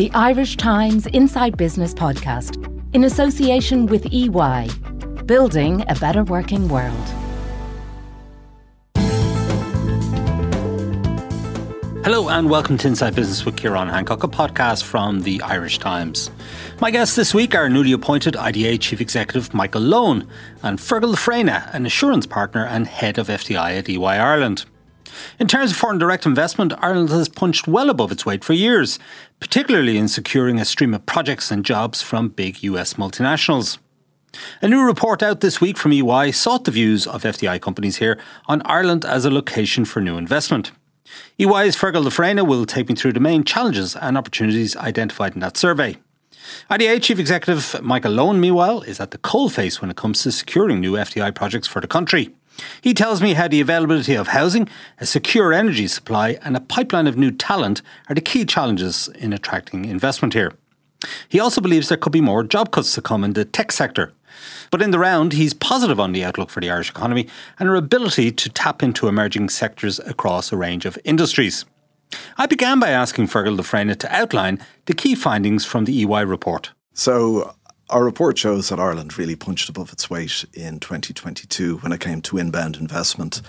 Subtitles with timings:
[0.00, 2.56] the Irish Times Inside Business podcast
[2.94, 4.70] in association with EY,
[5.26, 6.96] building a better working world.
[12.02, 16.30] Hello and welcome to Inside Business with Ciarán Hancock, a podcast from the Irish Times.
[16.80, 20.26] My guests this week are newly appointed IDA Chief Executive Michael Lohan
[20.62, 24.64] and Feargal Freine, an assurance partner and head of FDI at EY Ireland.
[25.38, 28.98] In terms of foreign direct investment, Ireland has punched well above its weight for years,
[29.40, 33.78] particularly in securing a stream of projects and jobs from big US multinationals.
[34.62, 38.18] A new report out this week from EY sought the views of FDI companies here
[38.46, 40.70] on Ireland as a location for new investment.
[41.38, 45.56] EY's Feargal Freine will take me through the main challenges and opportunities identified in that
[45.56, 45.96] survey.
[46.68, 50.80] IDA Chief Executive Michael Lohan, meanwhile, is at the coalface when it comes to securing
[50.80, 52.30] new FDI projects for the country.
[52.80, 57.06] He tells me how the availability of housing, a secure energy supply, and a pipeline
[57.06, 60.52] of new talent are the key challenges in attracting investment here.
[61.28, 64.12] He also believes there could be more job cuts to come in the tech sector.
[64.70, 67.76] But in the round, he's positive on the outlook for the Irish economy and our
[67.76, 71.64] ability to tap into emerging sectors across a range of industries.
[72.36, 76.72] I began by asking Feargal Freine to outline the key findings from the EY report.
[76.92, 77.54] So,
[77.90, 82.22] our report shows that Ireland really punched above its weight in 2022 when it came
[82.22, 83.42] to inbound investment.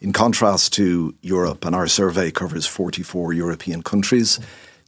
[0.00, 4.40] In contrast to Europe, and our survey covers 44 European countries,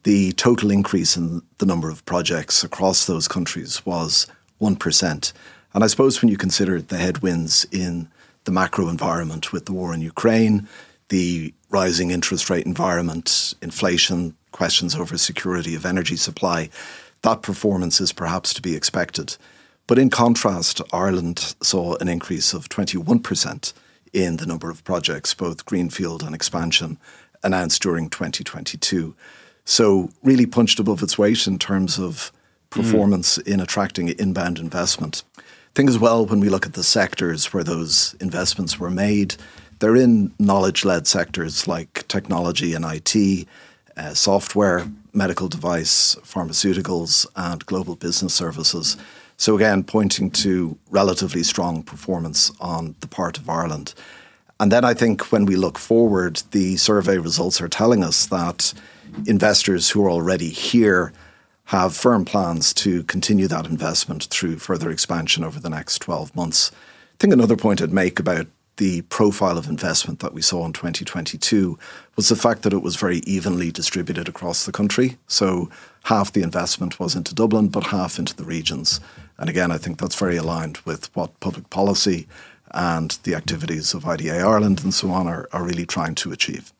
[0.05, 4.27] the total increase in the number of projects across those countries was
[4.61, 5.33] 1%.
[5.75, 8.09] And I suppose when you consider the headwinds in
[8.45, 10.69] the macro environment with the war in Ukraine,
[11.09, 16.69] the rising interest rate environment, inflation, questions over security of energy supply,
[17.23, 19.37] that performance is perhaps to be expected.
[19.87, 23.73] But in contrast, Ireland saw an increase of 21%
[24.13, 26.99] in the number of projects, both greenfield and expansion,
[27.43, 29.15] announced during 2022.
[29.65, 32.33] So, really punched above its weight in terms of
[32.71, 33.47] performance mm.
[33.47, 35.23] in attracting inbound investment.
[35.39, 35.43] I
[35.75, 39.37] think as well, when we look at the sectors where those investments were made,
[39.79, 43.47] they're in knowledge led sectors like technology and IT,
[43.97, 48.97] uh, software, medical device, pharmaceuticals, and global business services.
[49.37, 53.95] So, again, pointing to relatively strong performance on the part of Ireland.
[54.61, 58.73] And then I think when we look forward, the survey results are telling us that
[59.27, 61.13] investors who are already here
[61.65, 66.71] have firm plans to continue that investment through further expansion over the next 12 months.
[66.73, 68.47] I think another point I'd make about
[68.77, 71.79] the profile of investment that we saw in 2022
[72.17, 75.19] was the fact that it was very evenly distributed across the country.
[75.27, 75.71] So
[76.05, 79.01] half the investment was into Dublin, but half into the regions.
[79.39, 82.27] And again, I think that's very aligned with what public policy
[82.73, 86.73] and the activities of IDA Ireland and so on are, are really trying to achieve.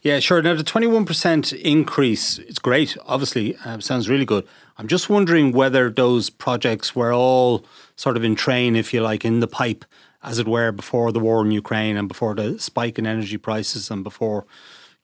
[0.00, 0.42] Yeah, sure.
[0.42, 4.46] Now, the 21% increase, it's great, obviously, uh, sounds really good.
[4.76, 9.24] I'm just wondering whether those projects were all sort of in train, if you like,
[9.24, 9.84] in the pipe
[10.22, 13.90] as it were, before the war in Ukraine and before the spike in energy prices
[13.90, 14.46] and before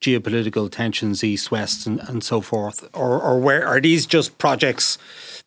[0.01, 2.89] geopolitical tensions east west and, and so forth.
[2.95, 4.97] Or, or where are these just projects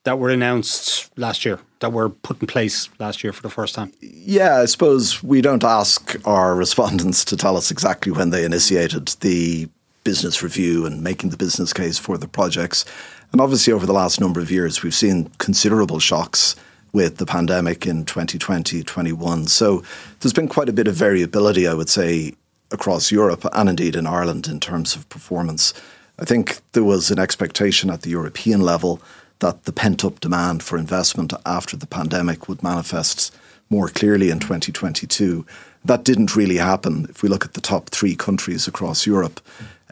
[0.04, 3.76] that were announced last year that were put in place last year for the first
[3.76, 3.94] time?
[4.02, 9.08] Yeah i suppose we don't ask our respondents to tell us exactly when they initiated
[9.22, 9.70] the
[10.04, 12.86] business review and making the business case for the projects.
[13.31, 16.56] And obviously over the last number of years we've seen considerable shocks
[16.94, 19.47] with the pandemic in 2020, 21.
[19.47, 19.84] So
[20.19, 22.34] there's been quite a bit of variability, I would say,
[22.72, 25.74] across Europe and indeed in Ireland in terms of performance.
[26.19, 29.01] I think there was an expectation at the European level
[29.40, 33.35] that the pent up demand for investment after the pandemic would manifest
[33.69, 35.46] more clearly in 2022.
[35.84, 37.07] That didn't really happen.
[37.09, 39.41] If we look at the top three countries across Europe,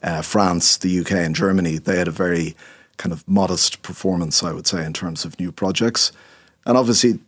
[0.03, 2.55] uh, France, the UK, and Germany, they had a very
[2.97, 6.11] kind of modest performance, I would say, in terms of new projects.
[6.65, 7.19] And obviously,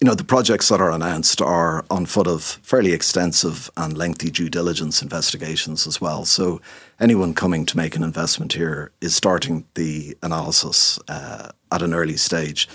[0.00, 4.30] you know, the projects that are announced are on foot of fairly extensive and lengthy
[4.30, 6.24] due diligence investigations as well.
[6.24, 6.60] So
[6.98, 12.16] anyone coming to make an investment here is starting the analysis uh, at an early
[12.16, 12.66] stage.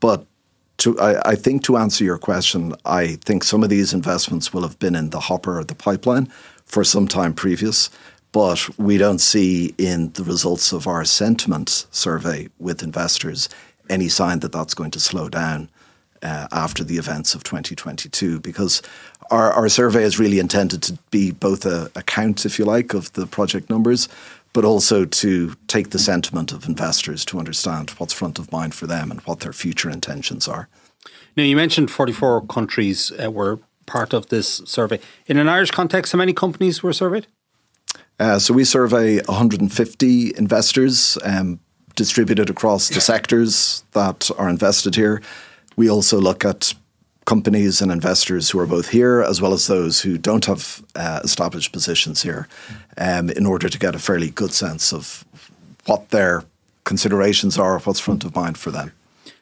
[0.00, 0.26] But
[0.78, 4.62] to, I, I, think to answer your question, I think some of these investments will
[4.62, 6.26] have been in the hopper or the pipeline
[6.66, 7.88] for some time previous.
[8.32, 13.48] But we don't see in the results of our sentiment survey with investors
[13.88, 15.70] any sign that that's going to slow down
[16.22, 18.82] uh, after the events of 2022 because
[19.30, 22.94] our, our survey is really intended to be both a, a count, if you like,
[22.94, 24.08] of the project numbers,
[24.52, 28.86] but also to take the sentiment of investors to understand what's front of mind for
[28.86, 30.68] them and what their future intentions are.
[31.36, 34.98] Now, you mentioned 44 countries uh, were part of this survey.
[35.26, 37.26] In an Irish context, how many companies were surveyed?
[38.18, 41.60] Uh, so we survey 150 investors um,
[41.96, 45.20] distributed across the sectors that are invested here.
[45.76, 46.72] We also look at
[47.24, 51.20] companies and investors who are both here as well as those who don't have uh,
[51.24, 52.46] established positions here
[52.98, 55.24] um, in order to get a fairly good sense of
[55.86, 56.44] what their
[56.84, 58.92] considerations are, what's front of mind for them.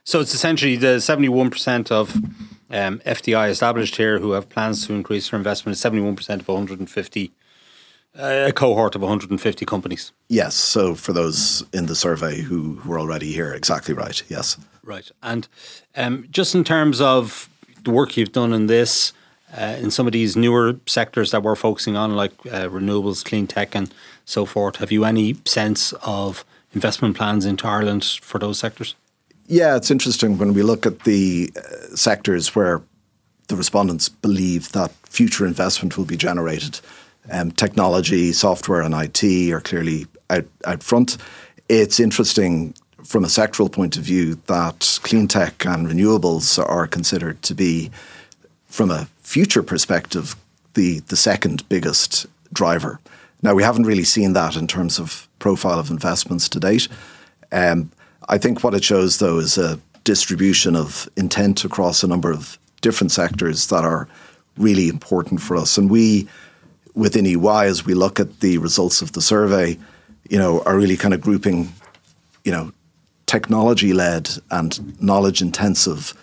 [0.02, 2.16] So it's essentially the 71% of
[2.70, 7.32] um, FDI established here who have plans to increase their investment is 71% of 150
[8.16, 10.12] a cohort of 150 companies.
[10.28, 10.54] Yes.
[10.54, 14.22] So for those in the survey who, were already here, exactly right.
[14.28, 14.56] Yes.
[14.82, 15.10] Right.
[15.22, 15.48] And
[15.96, 17.48] um, just in terms of
[17.82, 19.12] the work you've done in this,
[19.56, 23.46] uh, in some of these newer sectors that we're focusing on, like uh, renewables, clean
[23.46, 23.92] tech, and
[24.24, 28.94] so forth, have you any sense of investment plans into Ireland for those sectors?
[29.46, 32.82] Yeah, it's interesting when we look at the uh, sectors where
[33.48, 36.80] the respondents believe that future investment will be generated.
[37.30, 41.16] Um, technology, software, and IT are clearly out, out front.
[41.68, 47.40] It's interesting from a sectoral point of view that clean tech and renewables are considered
[47.42, 47.90] to be,
[48.66, 50.36] from a future perspective,
[50.74, 53.00] the, the second biggest driver.
[53.42, 56.88] Now, we haven't really seen that in terms of profile of investments to date.
[57.52, 57.90] Um,
[58.28, 62.58] I think what it shows, though, is a distribution of intent across a number of
[62.80, 64.08] different sectors that are
[64.56, 65.76] really important for us.
[65.76, 66.28] And we,
[66.94, 69.78] within EY, as we look at the results of the survey,
[70.28, 71.72] you know, are really kind of grouping,
[72.44, 72.72] you know,
[73.26, 76.14] technology led and knowledge intensive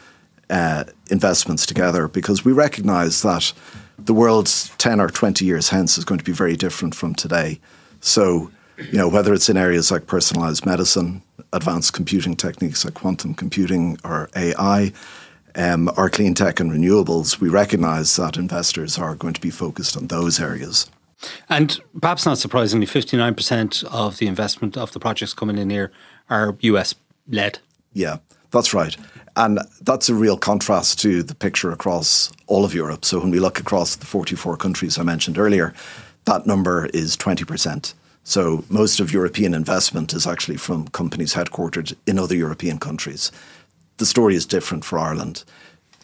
[0.49, 3.53] uh, investments together because we recognize that
[3.97, 4.47] the world
[4.77, 7.59] 10 or 20 years hence is going to be very different from today.
[8.01, 11.21] So, you know, whether it's in areas like personalized medicine,
[11.53, 14.91] advanced computing techniques like quantum computing or AI,
[15.55, 19.97] um, or clean tech and renewables, we recognize that investors are going to be focused
[19.97, 20.89] on those areas.
[21.49, 25.91] And perhaps not surprisingly, 59% of the investment of the projects coming in here
[26.29, 26.95] are US
[27.27, 27.59] led.
[27.93, 28.17] Yeah,
[28.51, 28.95] that's right.
[29.35, 33.05] And that's a real contrast to the picture across all of Europe.
[33.05, 35.73] So when we look across the 44 countries I mentioned earlier,
[36.25, 37.93] that number is 20%.
[38.23, 43.31] So most of European investment is actually from companies headquartered in other European countries.
[44.01, 45.43] The story is different for Ireland.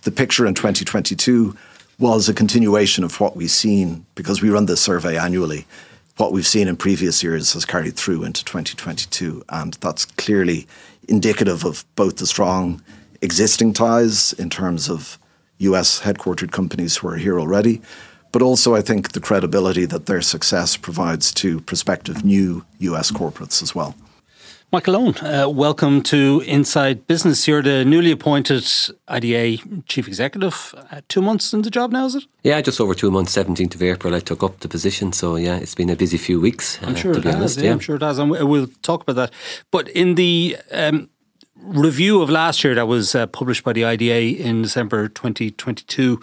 [0.03, 1.57] The picture in 2022
[1.97, 5.65] was a continuation of what we've seen because we run this survey annually.
[6.17, 10.67] What we've seen in previous years has carried through into 2022, and that's clearly
[11.09, 12.83] indicative of both the strong
[13.23, 15.17] existing ties in terms of
[15.57, 17.81] US headquartered companies who are here already,
[18.31, 23.63] but also I think the credibility that their success provides to prospective new US corporates
[23.63, 23.95] as well.
[24.69, 27.47] Michael Lohan, uh, welcome to Inside Business.
[27.47, 28.67] You're the newly appointed
[29.07, 30.75] IDA Chief Executive.
[30.91, 32.25] Uh, two months in the job now, is it?
[32.43, 35.13] Yeah, just over two months, 17th of April, I took up the position.
[35.13, 36.79] So, yeah, it's been a busy few weeks.
[36.81, 37.35] I'm uh, sure it has.
[37.35, 38.19] Honest, yeah, I'm sure it has.
[38.19, 39.31] And we'll talk about that.
[39.71, 41.09] But in the um,
[41.55, 46.19] review of last year that was uh, published by the IDA in December 2022,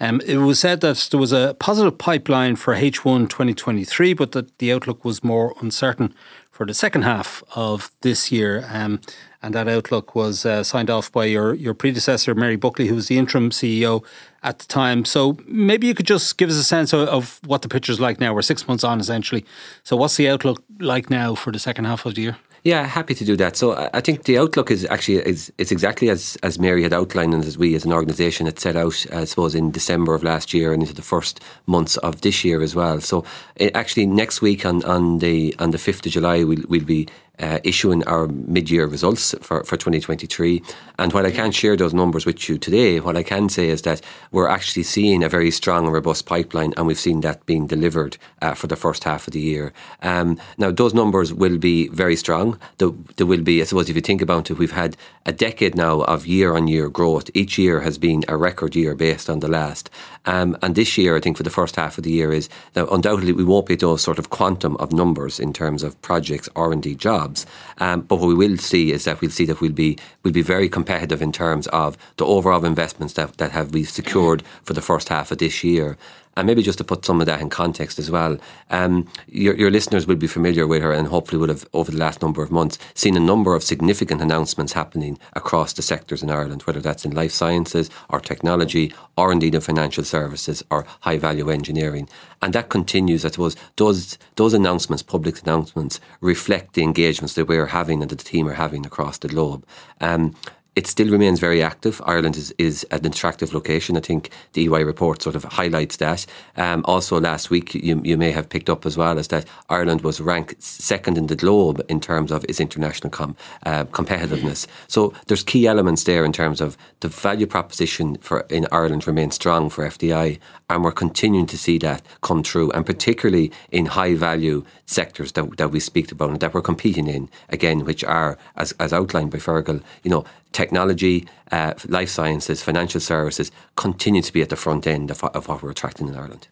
[0.00, 4.58] um, it was said that there was a positive pipeline for H1 2023, but that
[4.58, 6.14] the outlook was more uncertain
[6.56, 8.64] for the second half of this year.
[8.72, 9.02] Um,
[9.42, 13.08] and that outlook was uh, signed off by your, your predecessor, Mary Buckley, who was
[13.08, 14.02] the interim CEO
[14.42, 15.04] at the time.
[15.04, 18.00] So maybe you could just give us a sense of, of what the picture is
[18.00, 18.32] like now.
[18.32, 19.44] We're six months on, essentially.
[19.84, 22.38] So what's the outlook like now for the second half of the year?
[22.66, 23.56] Yeah, happy to do that.
[23.56, 27.32] So I think the outlook is actually is it's exactly as as Mary had outlined
[27.32, 30.52] and as we as an organisation had set out, I suppose, in December of last
[30.52, 33.00] year and into the first months of this year as well.
[33.00, 33.24] So
[33.60, 37.06] eh, actually, next week on on the on the fifth of July, we'll we'll be
[37.38, 40.62] uh, issuing our mid-year results for, for 2023.
[40.98, 43.82] And while I can't share those numbers with you today, what I can say is
[43.82, 44.00] that
[44.32, 48.16] we're actually seeing a very strong and robust pipeline, and we've seen that being delivered
[48.42, 49.72] uh, for the first half of the year.
[50.02, 52.58] Um, now, those numbers will be very strong.
[52.78, 55.74] There, there, will be, I suppose, if you think about it, we've had a decade
[55.74, 57.30] now of year-on-year growth.
[57.34, 59.90] Each year has been a record year based on the last.
[60.26, 62.86] Um, and this year, I think for the first half of the year is now
[62.88, 66.48] undoubtedly we won't be at those sort of quantum of numbers in terms of projects
[66.54, 67.46] or indeed jobs.
[67.78, 70.42] Um, but what we will see is that we'll see that we'll be we'll be
[70.42, 74.82] very competitive in terms of the overall investments that, that have been secured for the
[74.82, 75.96] first half of this year.
[76.36, 78.38] And maybe just to put some of that in context as well,
[78.70, 81.96] um, your, your listeners will be familiar with her and hopefully would have, over the
[81.96, 86.30] last number of months, seen a number of significant announcements happening across the sectors in
[86.30, 91.18] Ireland, whether that's in life sciences or technology or indeed in financial services or high
[91.18, 92.08] value engineering.
[92.42, 97.66] And that continues, I suppose, those, those announcements, public announcements, reflect the engagements that we're
[97.66, 99.66] having and that the team are having across the globe.
[100.02, 100.34] Um,
[100.76, 102.02] it still remains very active.
[102.04, 103.96] Ireland is, is an attractive location.
[103.96, 106.26] I think the EY report sort of highlights that.
[106.56, 110.02] Um, also, last week, you, you may have picked up as well, is that Ireland
[110.02, 114.66] was ranked second in the globe in terms of its international com, uh, competitiveness.
[114.86, 119.34] So there's key elements there in terms of the value proposition for in Ireland remains
[119.34, 124.14] strong for FDI, and we're continuing to see that come true, and particularly in high
[124.14, 128.36] value sectors that, that we speak about and that we're competing in, again, which are,
[128.56, 130.24] as, as outlined by Feargal, you know,
[130.56, 135.48] technology, uh, life sciences, financial services continue to be at the front end of, of
[135.48, 136.48] what we're attracting in Ireland.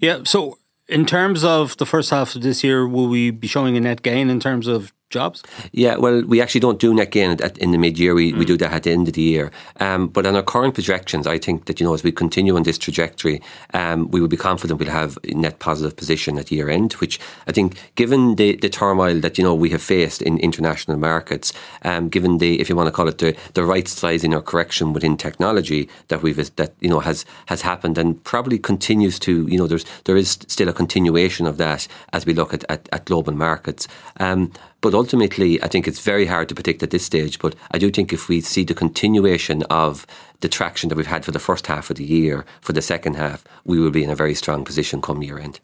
[0.00, 3.76] Yeah, so in terms of the first half of this year, will we be showing
[3.76, 5.42] a net gain in terms of jobs?
[5.72, 8.14] Yeah, well, we actually don't do net gain at, in the mid year.
[8.14, 8.38] We, mm.
[8.38, 9.50] we do that at the end of the year.
[9.80, 12.64] Um, but on our current projections, I think that, you know, as we continue on
[12.64, 13.40] this trajectory,
[13.72, 17.18] um, we will be confident we'll have a net positive position at year end, which
[17.46, 21.52] I think, given the, the turmoil that, you know, we have faced in international markets,
[21.82, 24.92] um, given the, if you want to call it, the, the right sizing or correction
[24.92, 29.56] within technology that we've, that, you know, has, has happened and probably continues to, you
[29.56, 33.06] know, there's, there is still a continuation of that as we look at, at, at
[33.06, 33.88] global markets.
[34.20, 37.38] Um, but ultimately, I think it's very hard to predict at this stage.
[37.38, 40.06] But I do think if we see the continuation of
[40.40, 43.14] the traction that we've had for the first half of the year, for the second
[43.14, 45.58] half, we will be in a very strong position come year end.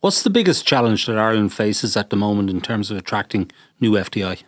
[0.00, 3.50] What's the biggest challenge that Ireland faces at the moment in terms of attracting
[3.80, 4.42] new FDI?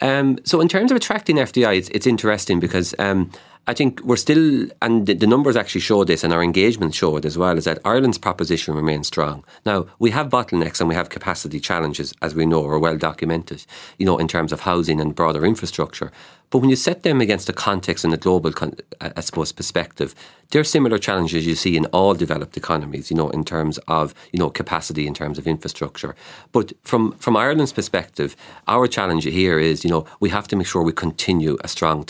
[0.00, 3.30] Um, so, in terms of attracting FDI, it's, it's interesting because um,
[3.66, 7.16] I think we're still, and the, the, numbers actually show this, and our engagement show
[7.16, 9.42] it as well, is that Ireland's proposition remains strong.
[9.64, 13.64] Now, we have bottlenecks and we have capacity challenges, as we know, are well documented,
[13.98, 16.12] you know, in terms of housing and broader infrastructure.
[16.54, 18.52] But when you set them against the context and the global,
[19.00, 20.14] uh, I suppose, perspective,
[20.52, 24.14] there are similar challenges you see in all developed economies, you know, in terms of,
[24.30, 26.14] you know, capacity, in terms of infrastructure.
[26.52, 28.36] But from, from Ireland's perspective,
[28.68, 32.04] our challenge here is, you know, we have to make sure we continue a strong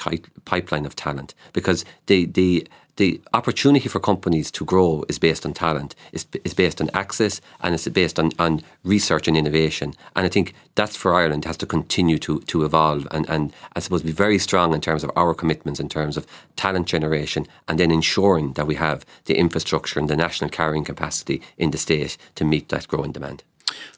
[0.44, 5.52] pipeline of talent because the, the, the opportunity for companies to grow is based on
[5.52, 9.94] talent, is, is based on access, and it's based on, on research and innovation.
[10.14, 13.80] And I think that's for Ireland has to continue to, to evolve and, and I
[13.80, 17.78] suppose be very strong in terms of our commitments in terms of talent generation and
[17.78, 22.16] then ensuring that we have the infrastructure and the national carrying capacity in the state
[22.34, 23.42] to meet that growing demand.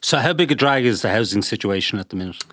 [0.01, 2.43] So, how big a drag is the housing situation at the minute?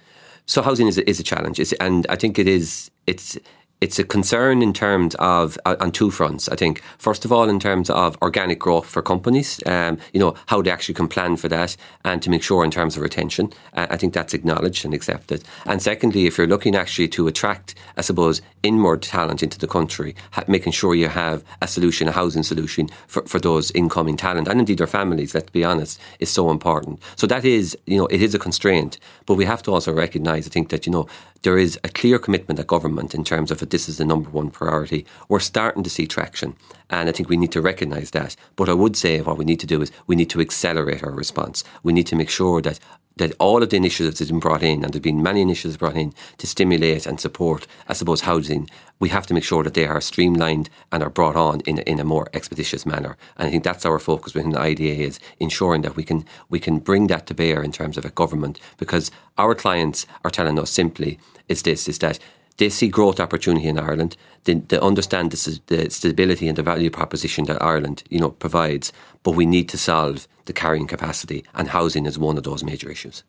[0.46, 2.90] So, housing is a, is a challenge, it's, and I think it is.
[3.06, 3.38] It's
[3.84, 6.48] it's a concern in terms of uh, on two fronts.
[6.48, 10.34] I think first of all in terms of organic growth for companies, um, you know
[10.46, 13.52] how they actually can plan for that, and to make sure in terms of retention.
[13.74, 15.44] Uh, I think that's acknowledged and accepted.
[15.66, 20.16] And secondly, if you're looking actually to attract, I suppose, inward talent into the country,
[20.30, 24.48] ha- making sure you have a solution, a housing solution for, for those incoming talent,
[24.48, 25.34] and indeed their families.
[25.34, 27.02] Let's be honest, is so important.
[27.16, 30.46] So that is, you know, it is a constraint, but we have to also recognise.
[30.46, 31.06] I think that you know
[31.42, 34.30] there is a clear commitment at government in terms of that this is the number
[34.30, 35.04] one priority.
[35.28, 36.54] We're starting to see traction,
[36.90, 38.36] and I think we need to recognise that.
[38.54, 41.10] But I would say what we need to do is we need to accelerate our
[41.10, 41.64] response.
[41.82, 42.78] We need to make sure that
[43.16, 45.40] that all of the initiatives that have been brought in, and there have been many
[45.40, 48.68] initiatives brought in to stimulate and support, I suppose, housing,
[49.00, 52.00] we have to make sure that they are streamlined and are brought on in, in
[52.00, 53.16] a more expeditious manner.
[53.36, 56.60] And I think that's our focus within the IDA is ensuring that we can we
[56.60, 60.58] can bring that to bear in terms of a government, because our clients are telling
[60.58, 62.18] us simply is this, is that
[62.56, 64.16] they see growth opportunity in Ireland.
[64.44, 68.92] They, they understand the, the stability and the value proposition that Ireland, you know, provides.
[69.22, 72.90] But we need to solve the carrying capacity, and housing is one of those major
[72.90, 73.24] issues.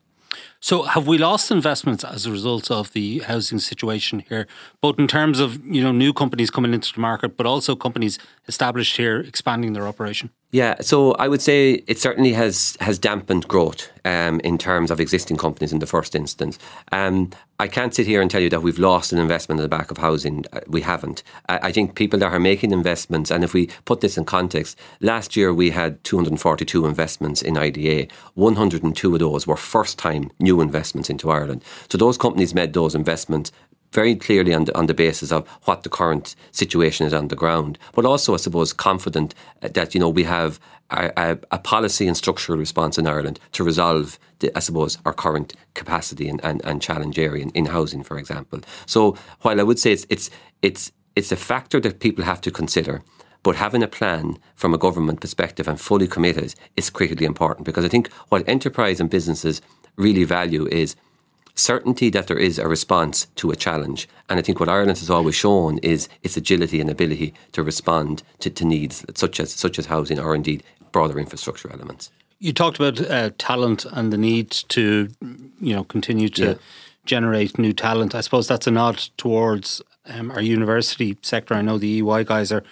[0.66, 4.48] So, have we lost investments as a result of the housing situation here,
[4.82, 8.18] both in terms of you know new companies coming into the market, but also companies
[8.48, 10.32] established here expanding their operation?
[10.52, 15.00] Yeah, so I would say it certainly has has dampened growth um, in terms of
[15.00, 16.58] existing companies in the first instance.
[16.92, 19.78] Um, I can't sit here and tell you that we've lost an investment in the
[19.78, 20.46] back of housing.
[20.54, 21.24] Uh, we haven't.
[21.50, 24.80] I, I think people that are making investments, and if we put this in context,
[25.02, 28.08] last year we had 242 investments in IDA.
[28.36, 31.64] 102 of those were first time new investments into Ireland.
[31.90, 33.52] So those companies made those investments
[33.96, 37.36] very clearly on the, on the basis of what the current situation is on the
[37.36, 39.34] ground, but also, I suppose, confident
[39.64, 40.60] uh, that you know we have
[40.92, 45.14] a, a, a policy and structural response in Ireland to resolve, the, I suppose, our
[45.14, 48.60] current capacity and, and, and challenge area in, in housing, for example.
[48.86, 50.30] So, while I would say it's it's
[50.62, 53.02] it's it's a factor that people have to consider.
[53.44, 57.86] But having a plan from a government perspective and fully committed is critically important because
[57.86, 59.62] I think what enterprise and businesses
[59.98, 60.96] really value is
[61.56, 64.08] certainty that there is a response to a challenge.
[64.30, 68.24] And I think what Ireland has always shown is its agility and ability to respond
[68.40, 72.12] to, to needs such as such as housing or indeed broader infrastructure elements.
[72.40, 75.08] You talked about uh, talent and the need to,
[75.62, 76.54] you know, continue to yeah.
[77.06, 78.14] generate new talent.
[78.14, 81.54] I suppose that's a nod towards um, our university sector.
[81.54, 82.64] I know the EY guys are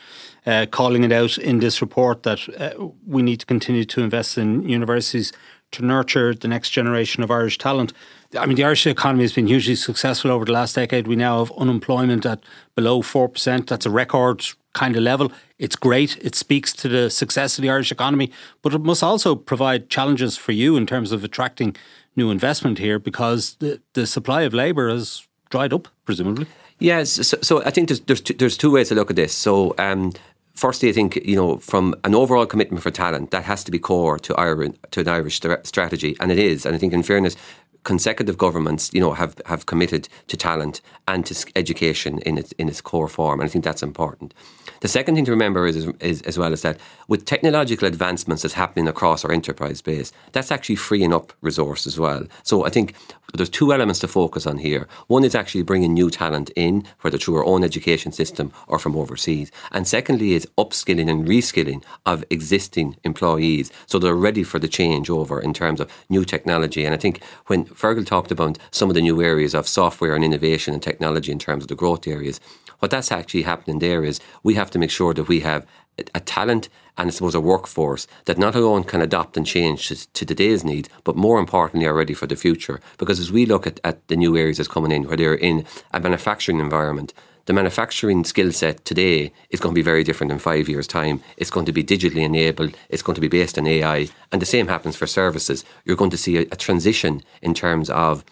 [0.45, 4.37] uh, calling it out in this report that uh, we need to continue to invest
[4.37, 5.31] in universities
[5.73, 7.93] to nurture the next generation of Irish talent.
[8.37, 11.07] I mean, the Irish economy has been hugely successful over the last decade.
[11.07, 12.43] We now have unemployment at
[12.75, 13.67] below 4%.
[13.67, 15.31] That's a record kind of level.
[15.59, 16.17] It's great.
[16.17, 20.35] It speaks to the success of the Irish economy, but it must also provide challenges
[20.37, 21.75] for you in terms of attracting
[22.15, 26.47] new investment here because the, the supply of labour has dried up, presumably.
[26.79, 29.33] Yes, so, so I think there's there's two, there's two ways to look at this.
[29.33, 30.13] So um,
[30.53, 33.79] firstly, I think you know from an overall commitment for talent that has to be
[33.79, 36.65] core to Ireland to an Irish strategy, and it is.
[36.65, 37.35] And I think, in fairness,
[37.83, 42.69] consecutive governments, you know, have, have committed to talent and to education in its in
[42.69, 44.33] its core form, and I think that's important.
[44.79, 48.53] The second thing to remember is, is, as well is that with technological advancements that's
[48.53, 52.25] happening across our enterprise base, that's actually freeing up resource as well.
[52.43, 52.93] So I think
[53.37, 54.87] there's two elements to focus on here.
[55.07, 58.95] One is actually bringing new talent in, whether through our own education system or from
[58.95, 64.67] overseas, and secondly is upskilling and reskilling of existing employees so they're ready for the
[64.67, 66.85] changeover in terms of new technology.
[66.85, 70.23] And I think when Feargal talked about some of the new areas of software and
[70.23, 72.39] innovation and technology in terms of the growth areas,
[72.79, 75.65] what that's actually happening there is we have to make sure that we have
[76.13, 80.13] a talent and I suppose a workforce that not alone can adapt and change to,
[80.13, 82.79] to, today's needs, but more importantly are ready for the future.
[82.97, 85.65] Because as we look at, at the new areas that's coming in, where they're in
[85.91, 87.13] a manufacturing environment,
[87.45, 91.21] the manufacturing skill set today is going to be very different in five years' time.
[91.35, 94.45] It's going to be digitally enabled, it's going to be based on AI, and the
[94.45, 95.65] same happens for services.
[95.83, 98.23] You're going to see a, a transition in terms of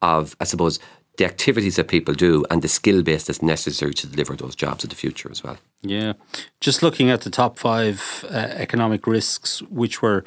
[0.00, 0.78] of, I suppose,
[1.18, 4.84] the activities that people do and the skill base that's necessary to deliver those jobs
[4.84, 5.58] of the future as well.
[5.82, 6.14] Yeah.
[6.60, 10.24] Just looking at the top five uh, economic risks which were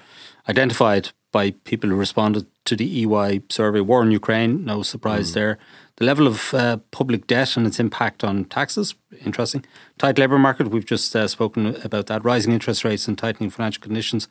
[0.48, 5.36] identified by people who responded to the EY survey war in Ukraine, no surprise mm.
[5.36, 5.58] there.
[5.96, 9.64] The level of uh, public debt and its impact on taxes, interesting.
[9.98, 12.26] Tight labour market, we've just uh, spoken about that.
[12.26, 14.28] Rising interest rates and tightening financial conditions,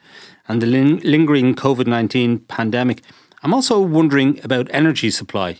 [0.49, 3.03] and the ling- lingering COVID 19 pandemic.
[3.43, 5.59] I'm also wondering about energy supply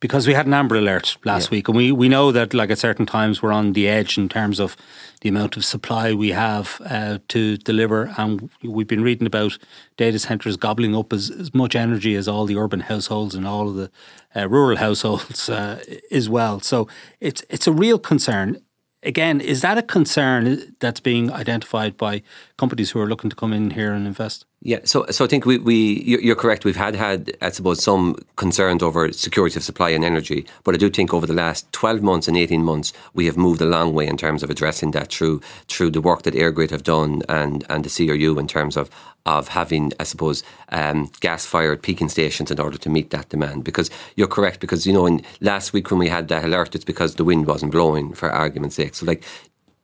[0.00, 1.56] because we had an amber alert last yeah.
[1.56, 4.28] week, and we, we know that like at certain times we're on the edge in
[4.28, 4.76] terms of
[5.20, 9.58] the amount of supply we have uh, to deliver, and we've been reading about
[9.98, 13.68] data centres gobbling up as, as much energy as all the urban households and all
[13.68, 13.90] of the
[14.34, 16.60] uh, rural households uh, as well.
[16.60, 16.88] So
[17.20, 18.62] it's it's a real concern.
[19.02, 22.22] Again, is that a concern that's being identified by
[22.58, 24.44] companies who are looking to come in here and invest?
[24.62, 26.66] Yeah, so so I think we, we you're correct.
[26.66, 30.78] We've had had I suppose some concerns over security of supply and energy, but I
[30.78, 33.94] do think over the last twelve months and eighteen months we have moved a long
[33.94, 37.64] way in terms of addressing that through through the work that EirGrid have done and
[37.70, 38.90] and the CRU in terms of
[39.24, 43.64] of having I suppose um, gas fired peaking stations in order to meet that demand.
[43.64, 44.60] Because you're correct.
[44.60, 47.46] Because you know, in last week when we had that alert, it's because the wind
[47.46, 48.94] wasn't blowing for argument's sake.
[48.94, 49.24] So like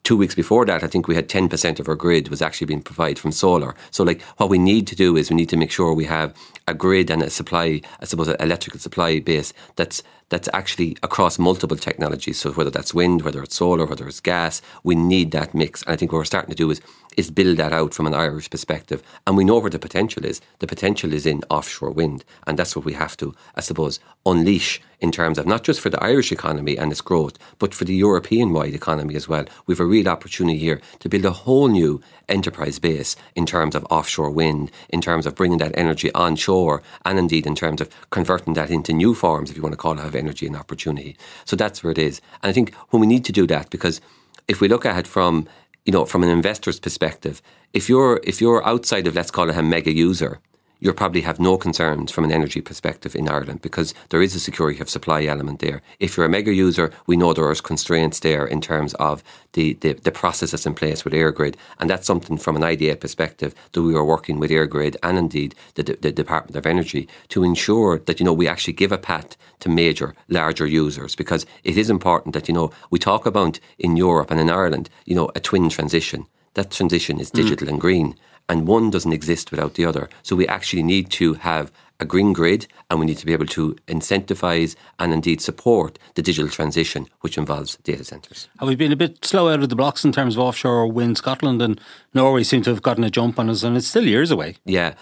[0.06, 2.80] two weeks before that, I think we had 10% of our grid was actually being
[2.80, 3.74] provided from solar.
[3.90, 6.32] So, like, what we need to do is we need to make sure we have
[6.68, 11.40] a grid and a supply, I suppose, an electrical supply base that's that's actually across
[11.40, 12.38] multiple technologies.
[12.38, 15.82] So, whether that's wind, whether it's solar, whether it's gas, we need that mix.
[15.82, 16.80] And I think what we're starting to do is
[17.16, 19.02] is build that out from an Irish perspective.
[19.26, 20.40] And we know where the potential is.
[20.58, 22.24] The potential is in offshore wind.
[22.46, 25.90] And that's what we have to, I suppose, unleash in terms of not just for
[25.90, 29.44] the Irish economy and its growth, but for the European wide economy as well.
[29.66, 33.74] We have a real opportunity here to build a whole new enterprise base in terms
[33.74, 37.90] of offshore wind, in terms of bringing that energy onshore, and indeed in terms of
[38.10, 41.16] converting that into new forms, if you want to call it, of energy and opportunity.
[41.44, 42.20] So that's where it is.
[42.42, 44.00] And I think when we need to do that, because
[44.48, 45.46] if we look at it from
[45.86, 47.40] you know, from an investor's perspective,
[47.72, 50.40] if you're if you're outside of let's call it a mega user,
[50.80, 54.40] you'll probably have no concerns from an energy perspective in Ireland because there is a
[54.40, 55.82] security of supply element there.
[56.00, 59.74] If you're a mega user, we know there are constraints there in terms of the,
[59.74, 61.56] the, the process that's in place with EirGrid.
[61.78, 65.54] And that's something from an IDA perspective that we are working with EirGrid and indeed
[65.74, 69.36] the, the Department of Energy to ensure that, you know, we actually give a pat
[69.60, 73.96] to major, larger users because it is important that, you know, we talk about in
[73.96, 76.26] Europe and in Ireland, you know, a twin transition.
[76.54, 77.34] That transition is mm.
[77.34, 77.70] digital mm.
[77.72, 78.14] and green
[78.48, 80.08] and one doesn't exist without the other.
[80.22, 83.46] So we actually need to have a green grid and we need to be able
[83.46, 88.48] to incentivize and indeed support the digital transition which involves data centres.
[88.58, 91.16] Have we been a bit slow out of the blocks in terms of offshore wind
[91.16, 91.80] Scotland and
[92.14, 94.56] Norway seem to have gotten a jump on us and it's still years away?
[94.64, 94.94] Yeah,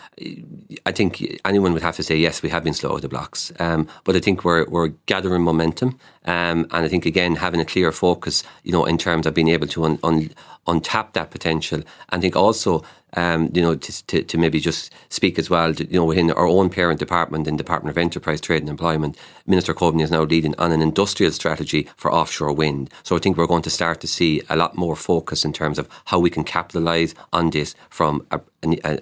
[0.86, 3.08] I think anyone would have to say yes, we have been slow out of the
[3.08, 3.52] blocks.
[3.58, 7.64] Um, but I think we're, we're gathering momentum um, and I think again having a
[7.64, 10.30] clear focus, you know, in terms of being able to un, un,
[10.66, 11.82] untap that potential.
[12.10, 12.84] I think also
[13.16, 16.46] um, you know, to, to, to, maybe just speak as well, you know, within our
[16.46, 20.54] own parent department in Department of Enterprise, Trade and Employment, Minister Coveney is now leading
[20.58, 22.90] on an industrial strategy for offshore wind.
[23.02, 25.78] So I think we're going to start to see a lot more focus in terms
[25.78, 28.40] of how we can capitalise on this from, a,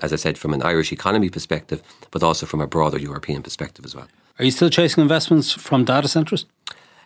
[0.04, 3.84] as I said, from an Irish economy perspective, but also from a broader European perspective
[3.84, 4.08] as well.
[4.38, 6.46] Are you still chasing investments from data centres?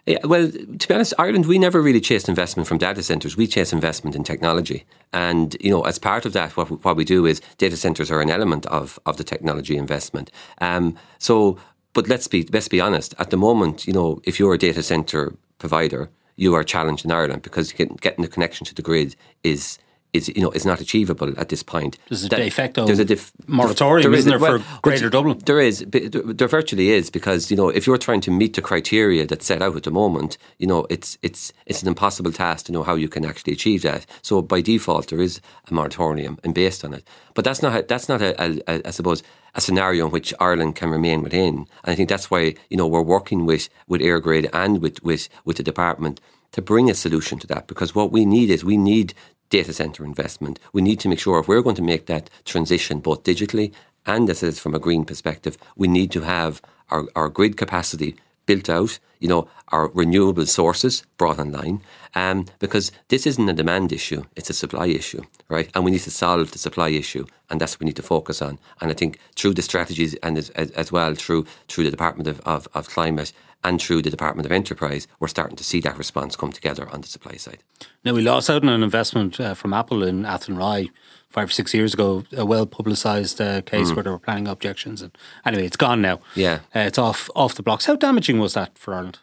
[0.06, 3.36] Yeah, well, to be honest, Ireland, we never really chased investment from data centres.
[3.36, 4.84] We chase investment in technology.
[5.12, 8.20] And, you know, as part of that, what, what we do is data centres are
[8.20, 10.30] an element of, of the technology investment.
[10.60, 11.58] Um, so,
[11.92, 14.82] but let's be, let's be honest, at the moment, you know, if you're a data
[14.82, 19.78] centre provider, you are challenged in Ireland because getting the connection to the grid is
[20.16, 21.98] is you know is not achievable at this point.
[22.09, 25.38] There's a de facto there's a def, moratorium, there isn't there, well, for Greater Dublin?
[25.44, 25.85] There is.
[25.88, 29.62] There virtually is because you know if you're trying to meet the criteria that's set
[29.62, 32.94] out at the moment, you know it's it's it's an impossible task to know how
[32.94, 34.07] you can actually achieve that.
[34.22, 37.07] So by default, there is a moratorium and based on it.
[37.35, 39.22] But that's not that's not a, a, a I suppose
[39.55, 41.55] a scenario in which Ireland can remain within.
[41.85, 45.29] And I think that's why you know we're working with with EirGrid and with with
[45.44, 46.20] with the department
[46.52, 49.12] to bring a solution to that because what we need is we need
[49.50, 50.59] data center investment.
[50.72, 53.72] We need to make sure if we're going to make that transition both digitally
[54.06, 58.16] and as is from a green perspective, we need to have our, our grid capacity
[58.46, 61.80] built out, you know, our renewable sources brought online,
[62.14, 65.68] um, because this isn't a demand issue, it's a supply issue, right?
[65.74, 68.40] And we need to solve the supply issue, and that's what we need to focus
[68.40, 68.59] on.
[68.80, 72.40] And I think through the strategies and as, as well through through the Department of,
[72.46, 73.32] of, of Climate
[73.64, 77.00] and through the Department of Enterprise, we're starting to see that response come together on
[77.00, 77.58] the supply side.
[78.04, 80.90] Now, we lost out on an investment uh, from Apple in Athenry
[81.30, 83.96] five or six years ago, a well publicised uh, case mm.
[83.96, 85.02] where there were planning objections.
[85.02, 85.12] And
[85.44, 86.20] anyway, it's gone now.
[86.34, 87.86] Yeah, uh, it's off off the blocks.
[87.86, 89.18] How damaging was that for Ireland?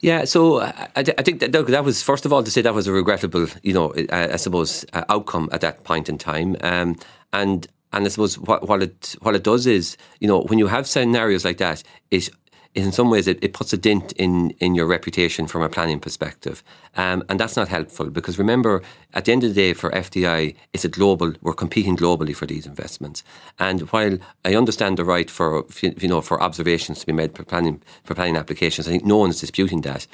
[0.00, 2.88] Yeah, so I, I think that, that was first of all to say that was
[2.88, 6.96] a regrettable, you know, I, I suppose uh, outcome at that point in time, um,
[7.32, 10.66] and and I suppose what, what it what it does is, you know, when you
[10.66, 12.30] have scenarios like that, it
[12.74, 16.00] in some ways it, it puts a dent in, in your reputation from a planning
[16.00, 16.62] perspective.
[16.96, 18.82] Um, and that's not helpful because remember,
[19.12, 22.46] at the end of the day, for FDI, it's a global, we're competing globally for
[22.46, 23.22] these investments.
[23.58, 27.44] And while I understand the right for, you know, for observations to be made for
[27.44, 30.06] planning, for planning applications, I think no one is disputing that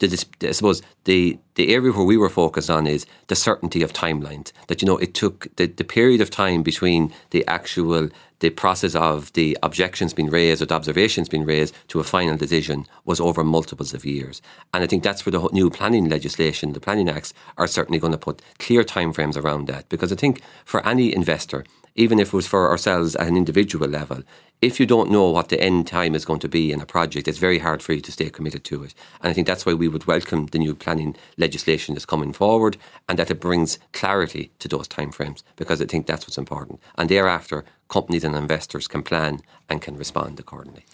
[0.00, 3.92] the, I suppose the the area where we were focused on is the certainty of
[3.92, 4.52] timelines.
[4.68, 8.08] That you know it took the, the period of time between the actual
[8.40, 12.36] the process of the objections being raised or the observations being raised to a final
[12.36, 14.42] decision was over multiples of years.
[14.74, 18.12] And I think that's where the new planning legislation, the planning acts, are certainly going
[18.12, 19.88] to put clear timeframes around that.
[19.88, 23.88] Because I think for any investor, even if it was for ourselves at an individual
[23.88, 24.22] level,
[24.62, 27.26] if you don't know what the end time is going to be in a project,
[27.26, 28.94] it's very hard for you to stay committed to it.
[29.22, 32.76] And I think that's why we would welcome the new planning legislation that's coming forward
[33.08, 36.80] and that it brings clarity to those timeframes because I think that's what's important.
[36.96, 40.84] And thereafter, companies and investors can plan and can respond accordingly.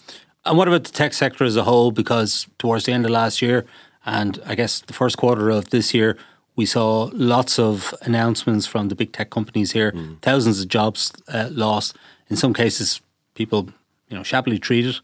[0.45, 1.91] And what about the tech sector as a whole?
[1.91, 3.65] Because towards the end of last year,
[4.05, 6.17] and I guess the first quarter of this year,
[6.55, 10.21] we saw lots of announcements from the big tech companies here, mm.
[10.21, 11.95] thousands of jobs uh, lost.
[12.29, 13.01] In some cases,
[13.35, 13.69] people,
[14.09, 14.99] you know, shabbily treated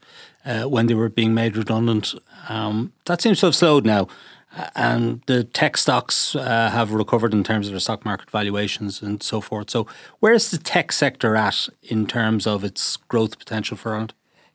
[0.45, 2.15] uh, when they were being made redundant.
[2.49, 4.07] Um, that seems to have slowed now.
[4.75, 9.21] And the tech stocks uh, have recovered in terms of their stock market valuations and
[9.23, 9.69] so forth.
[9.69, 9.87] So,
[10.19, 14.13] where's the tech sector at in terms of its growth potential for Ireland?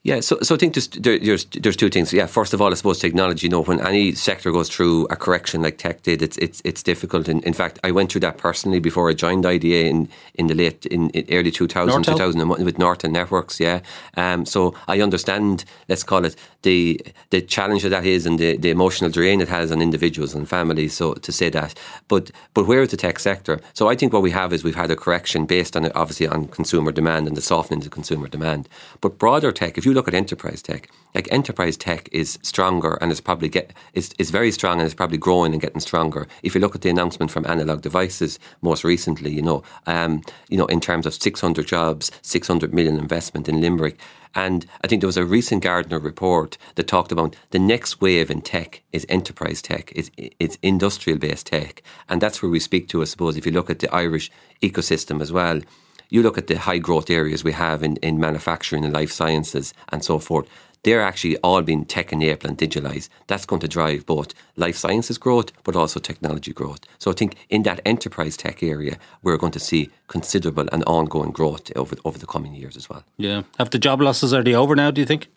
[0.09, 2.15] Yeah, so so I think there's, there's there's two things.
[2.15, 3.47] Yeah, first of all, I suppose technology.
[3.47, 6.83] You know, when any sector goes through a correction like tech did, it's it's it's
[6.83, 7.29] difficult.
[7.29, 10.55] And in fact, I went through that personally before I joined IDA in in the
[10.55, 13.61] late in, in early 2000, 2001 with Nortel Networks.
[13.61, 13.81] Yeah,
[14.17, 15.67] um, so I understand.
[15.91, 19.49] Let's call it the the challenge that that is and the, the emotional drain it
[19.49, 20.95] has on individuals and families.
[20.95, 23.61] So to say that, but but where is the tech sector?
[23.75, 26.49] So I think what we have is we've had a correction based on obviously on
[26.49, 28.71] consumer demand and the softening of consumer demand.
[29.03, 33.11] But broader tech, if you look at enterprise tech, like enterprise tech is stronger and
[33.11, 36.29] is probably get is, is very strong and is probably growing and getting stronger.
[36.45, 40.57] If you look at the announcement from Analog Devices most recently, you know, um, you
[40.57, 43.99] know, in terms of 600 jobs, 600 million investment in Limerick.
[44.37, 48.31] And I think there was a recent Gartner report that talked about the next wave
[48.31, 51.83] in tech is enterprise tech, it's industrial based tech.
[52.09, 54.31] And that's where we speak to, I suppose, if you look at the Irish
[54.63, 55.61] ecosystem as well
[56.09, 59.75] you look at the high growth areas we have in, in manufacturing and life sciences
[59.91, 60.49] and so forth,
[60.85, 63.09] they're actually all being tech enabled and digitalized.
[63.27, 66.81] That's going to drive both life sciences growth, but also technology growth.
[66.99, 71.33] So I think in that enterprise tech area, we're going to see considerable and ongoing
[71.33, 73.05] growth over, over the coming years as well.
[73.17, 73.43] Yeah.
[73.59, 75.29] Have the job losses, are they over now, do you think?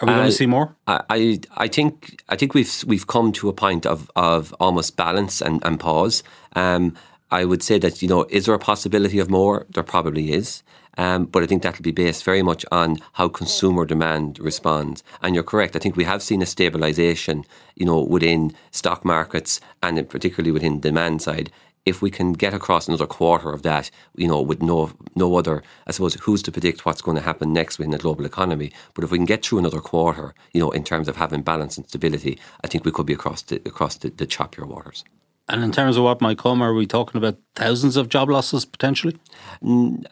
[0.00, 0.76] Are we uh, going to see more?
[0.86, 5.40] I, I think I think we've we've come to a point of, of almost balance
[5.40, 6.22] and, and pause.
[6.54, 6.94] Um,
[7.30, 9.66] I would say that, you know, is there a possibility of more?
[9.70, 10.62] There probably is.
[10.98, 15.02] Um, but I think that'll be based very much on how consumer demand responds.
[15.22, 15.76] And you're correct.
[15.76, 20.80] I think we have seen a stabilisation, you know, within stock markets and particularly within
[20.80, 21.50] demand side.
[21.84, 25.62] If we can get across another quarter of that, you know, with no no other,
[25.86, 28.72] I suppose, who's to predict what's going to happen next within the global economy?
[28.94, 31.76] But if we can get through another quarter, you know, in terms of having balance
[31.76, 35.04] and stability, I think we could be across the across the, the choppier waters.
[35.48, 38.64] And in terms of what might come, are we talking about thousands of job losses
[38.64, 39.16] potentially?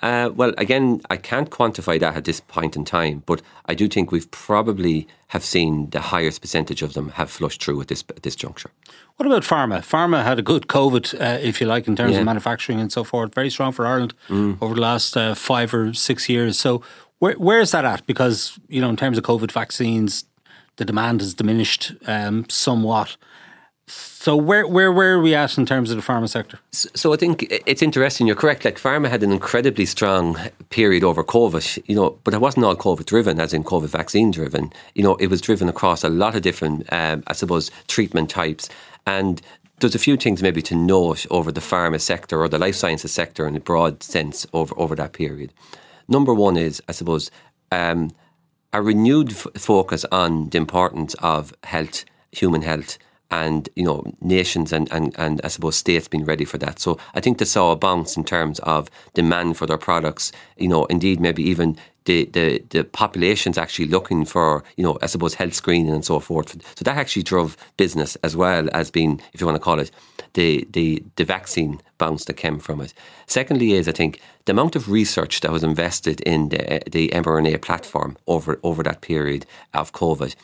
[0.01, 3.89] Uh, well, again, I can't quantify that at this point in time, but I do
[3.89, 8.05] think we've probably have seen the highest percentage of them have flushed through at this
[8.11, 8.71] at this juncture.
[9.17, 9.81] What about pharma?
[9.81, 12.21] Pharma had a good COVID, uh, if you like, in terms yeah.
[12.21, 13.35] of manufacturing and so forth.
[13.35, 14.57] Very strong for Ireland mm.
[14.61, 16.59] over the last uh, five or six years.
[16.61, 16.83] So
[17.19, 18.07] where where is that at?
[18.07, 20.27] Because you know, in terms of COVID vaccines,
[20.77, 23.17] the demand has diminished um, somewhat.
[23.87, 26.59] So where where where are we at in terms of the pharma sector?
[26.71, 28.27] So, I think it's interesting.
[28.27, 28.65] You're correct.
[28.65, 30.39] Like pharma had an incredibly strong
[30.71, 34.31] period over COVID, you know, but it wasn't all COVID driven, as in COVID vaccine
[34.31, 34.73] driven.
[34.95, 38.71] You know, it was driven across a lot of different, um, I suppose, treatment types.
[39.07, 39.43] And
[39.81, 43.13] there's a few things maybe to note over the pharma sector or the life sciences
[43.13, 45.53] sector in a broad sense over over that period.
[46.09, 47.31] Number one is, I suppose,
[47.71, 48.13] um,
[48.73, 52.97] a renewed f- focus on the importance of health, human health
[53.31, 56.79] and you know nations and, and, and I suppose states being ready for that.
[56.79, 60.33] So I think they saw a bounce in terms of demand for their products.
[60.57, 65.07] You know, indeed, maybe even the, the, the population's actually looking for, you know, I
[65.07, 66.53] suppose health screening and so forth.
[66.77, 69.91] So that actually drove business as well as being, if you want to call it,
[70.35, 72.93] the, the, the vaccine bounce that came from it.
[73.27, 77.63] Secondly is I think the amount of research that was invested in the, the mRNA
[77.63, 80.35] platform over, over that period of COVID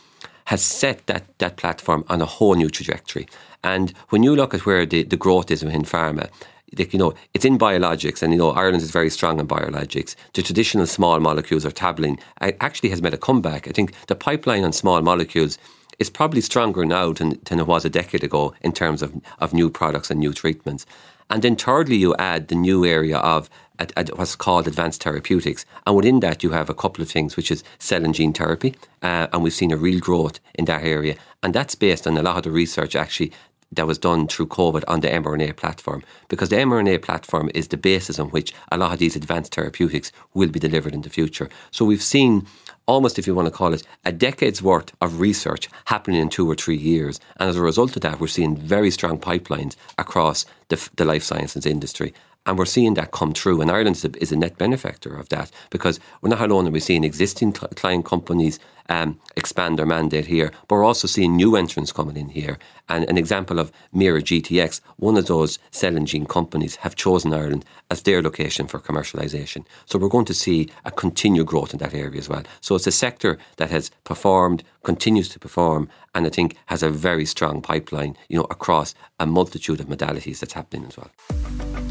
[0.51, 3.25] has set that, that platform on a whole new trajectory.
[3.63, 6.29] And when you look at where the, the growth is within pharma,
[6.77, 10.17] you know, it's in biologics, and you know, Ireland is very strong in biologics.
[10.35, 13.69] The traditional small molecules or tabling actually has made a comeback.
[13.69, 15.57] I think the pipeline on small molecules
[16.01, 19.55] is probably stronger now than, than it was a decade ago in terms of, of
[19.55, 20.85] new products and new treatments.
[21.31, 25.65] And then thirdly, you add the new area of at, at what's called advanced therapeutics.
[25.87, 28.75] And within that, you have a couple of things, which is cell and gene therapy.
[29.03, 31.17] Uh, and we've seen a real growth in that area.
[31.43, 33.33] And that's based on a lot of the research actually
[33.73, 37.77] that was done through COVID on the mRNA platform, because the mRNA platform is the
[37.77, 41.49] basis on which a lot of these advanced therapeutics will be delivered in the future.
[41.71, 42.47] So we've seen
[42.87, 46.51] almost, if you want to call it, a decade's worth of research happening in two
[46.51, 47.21] or three years.
[47.39, 51.23] And as a result of that, we're seeing very strong pipelines across the, the life
[51.23, 52.13] sciences industry.
[52.47, 53.61] And we're seeing that come true.
[53.61, 56.71] And Ireland is a, is a net benefactor of that because we're not alone are
[56.71, 58.59] we seeing existing client companies
[58.91, 62.59] um, expand their mandate here, but we're also seeing new entrants coming in here.
[62.89, 67.65] And an example of MeiraGTx, one of those cell and gene companies, have chosen Ireland
[67.91, 69.65] as their location for commercialisation.
[69.87, 72.43] So we're going to see a continued growth in that area as well.
[72.61, 76.91] So it's a sector that has performed, continues to perform, and I think has a
[76.91, 81.90] very strong pipeline, you know, across a multitude of modalities that's happening as well.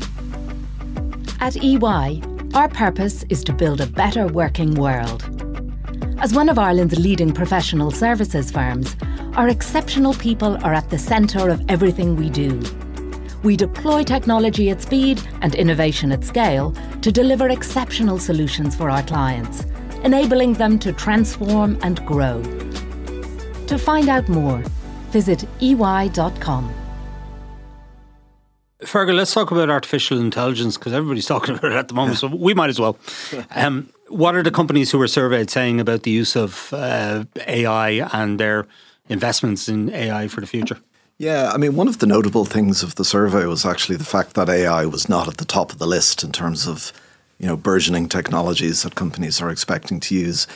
[1.41, 2.21] At EY,
[2.53, 5.23] our purpose is to build a better working world.
[6.19, 8.97] As one of Ireland's leading professional services firms,
[9.35, 12.61] our exceptional people are at the centre of everything we do.
[13.41, 19.03] We deploy technology at speed and innovation at scale to deliver exceptional solutions for our
[19.03, 19.65] clients,
[20.03, 22.43] enabling them to transform and grow.
[23.67, 24.61] To find out more,
[25.11, 26.78] visit ey.com.
[28.81, 32.27] Feargal, let's talk about artificial intelligence because everybody's talking about it at the moment, so
[32.27, 32.97] we might as well.
[33.51, 38.07] Um, what are the companies who were surveyed saying about the use of uh, AI
[38.11, 38.65] and their
[39.07, 40.79] investments in AI for the future?
[41.19, 44.33] Yeah, I mean, one of the notable things of the survey was actually the fact
[44.35, 46.93] that AI was not at the top of the list in terms of,
[47.39, 50.47] you know, burgeoning technologies that companies are expecting to use.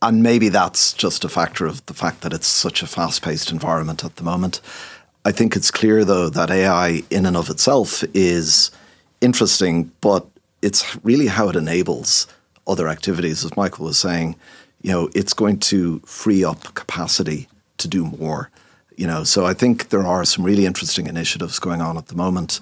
[0.00, 3.52] And maybe that's just a factor of the fact that it's such a fast paced
[3.52, 4.60] environment at the moment.
[5.26, 8.70] I think it's clear, though, that AI in and of itself is
[9.20, 10.24] interesting, but
[10.62, 12.28] it's really how it enables
[12.68, 13.44] other activities.
[13.44, 14.36] As Michael was saying,
[14.82, 18.50] you know, it's going to free up capacity to do more.
[18.96, 22.14] You know, so I think there are some really interesting initiatives going on at the
[22.14, 22.60] moment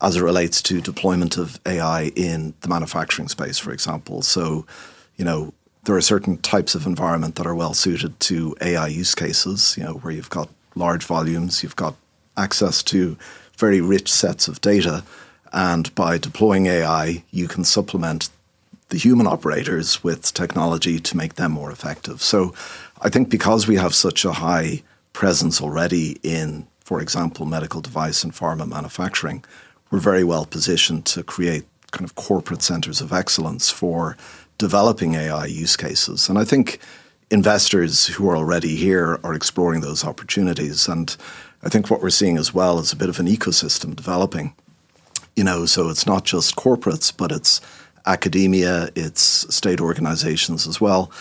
[0.00, 4.22] as it relates to deployment of AI in the manufacturing space, for example.
[4.22, 4.64] So,
[5.16, 5.52] you know,
[5.84, 9.84] there are certain types of environment that are well suited to AI use cases, you
[9.84, 11.94] know, where you've got large volumes, you've got
[12.36, 13.16] access to
[13.56, 15.04] very rich sets of data.
[15.52, 18.30] And by deploying AI, you can supplement
[18.90, 22.22] the human operators with technology to make them more effective.
[22.22, 22.54] So
[23.02, 28.24] I think because we have such a high presence already in, for example, medical device
[28.24, 29.44] and pharma manufacturing,
[29.90, 34.16] we're very well positioned to create kind of corporate centers of excellence for
[34.58, 36.28] developing AI use cases.
[36.28, 36.80] And I think
[37.30, 40.88] investors who are already here are exploring those opportunities.
[40.88, 41.14] And
[41.62, 44.54] I think what we're seeing as well is a bit of an ecosystem developing.
[45.36, 47.60] You know, so it's not just corporates, but it's
[48.06, 49.22] academia, it's
[49.54, 51.12] state organizations as well,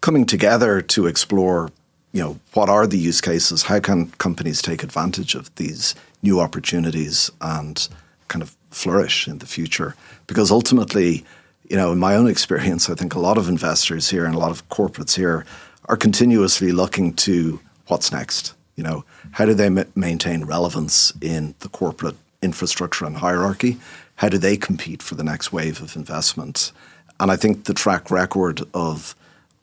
[0.00, 1.70] coming together to explore,
[2.12, 3.64] you know, what are the use cases?
[3.64, 7.88] How can companies take advantage of these new opportunities and
[8.28, 9.94] kind of flourish in the future?
[10.26, 11.24] Because ultimately,
[11.68, 14.38] you know, in my own experience, I think a lot of investors here and a
[14.38, 15.44] lot of corporates here
[15.86, 18.54] are continuously looking to what's next.
[18.76, 23.78] You know, how do they m- maintain relevance in the corporate infrastructure and hierarchy?
[24.16, 26.72] How do they compete for the next wave of investment?
[27.18, 29.14] And I think the track record of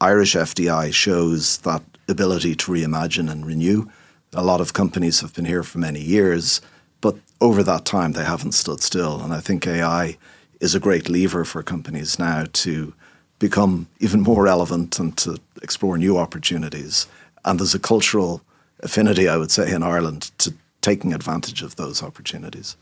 [0.02, 3.90] Irish FDI shows that ability to reimagine and renew.
[4.34, 6.60] A lot of companies have been here for many years,
[7.02, 9.22] but over that time they haven't stood still.
[9.22, 10.18] And I think AI
[10.64, 12.94] is a great lever for companies now to
[13.38, 17.06] become even more relevant and to explore new opportunities.
[17.44, 18.42] And there's a cultural
[18.80, 22.78] affinity, I would say, in Ireland to taking advantage of those opportunities.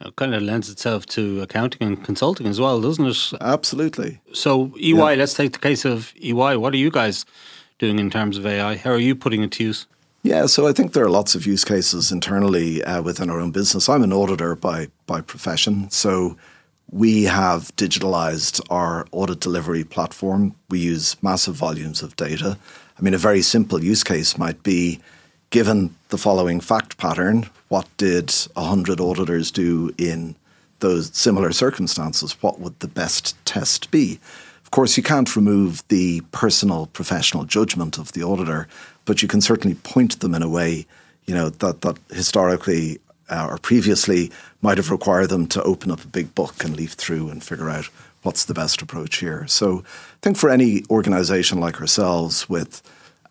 [0.00, 3.32] It kind of lends itself to accounting and consulting as well, doesn't it?
[3.40, 4.20] Absolutely.
[4.32, 5.14] So, EY, yeah.
[5.14, 6.56] let's take the case of EY.
[6.56, 7.24] What are you guys
[7.78, 8.76] doing in terms of AI?
[8.76, 9.86] How are you putting it to use?
[10.22, 13.52] Yeah, so I think there are lots of use cases internally uh, within our own
[13.52, 13.88] business.
[13.88, 16.36] I'm an auditor by by profession, so
[16.92, 20.54] we have digitalized our audit delivery platform.
[20.68, 22.58] We use massive volumes of data.
[22.98, 25.00] I mean, a very simple use case might be
[25.50, 30.34] given the following fact pattern, what did 100 auditors do in
[30.80, 32.36] those similar circumstances?
[32.40, 34.18] What would the best test be?
[34.64, 38.68] Of course, you can't remove the personal professional judgment of the auditor,
[39.04, 40.86] but you can certainly point them in a way,
[41.26, 43.00] you know, that, that historically
[43.30, 46.92] uh, or previously might have required them to open up a big book and leaf
[46.92, 47.86] through and figure out
[48.22, 49.46] what's the best approach here.
[49.46, 52.82] So I think for any organization like ourselves with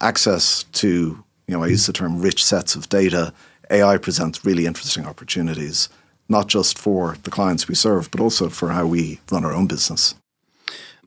[0.01, 3.33] access to, you know, I use the term rich sets of data,
[3.69, 5.89] AI presents really interesting opportunities,
[6.27, 9.67] not just for the clients we serve, but also for how we run our own
[9.67, 10.15] business.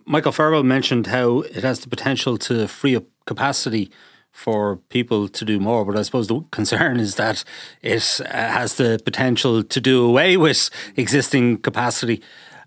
[0.05, 3.91] Michael Feargal mentioned how it has the potential to free up capacity
[4.33, 5.85] for people to do more.
[5.85, 7.45] But I suppose the concern is that
[7.83, 12.23] it uh, has the potential to do away with existing capacity.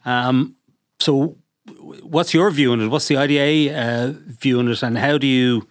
[0.06, 0.56] Um,
[1.00, 1.38] so,
[2.04, 2.88] what's your view on it?
[2.88, 4.84] What's the IDA uh, view on it?
[4.84, 5.68] And how do you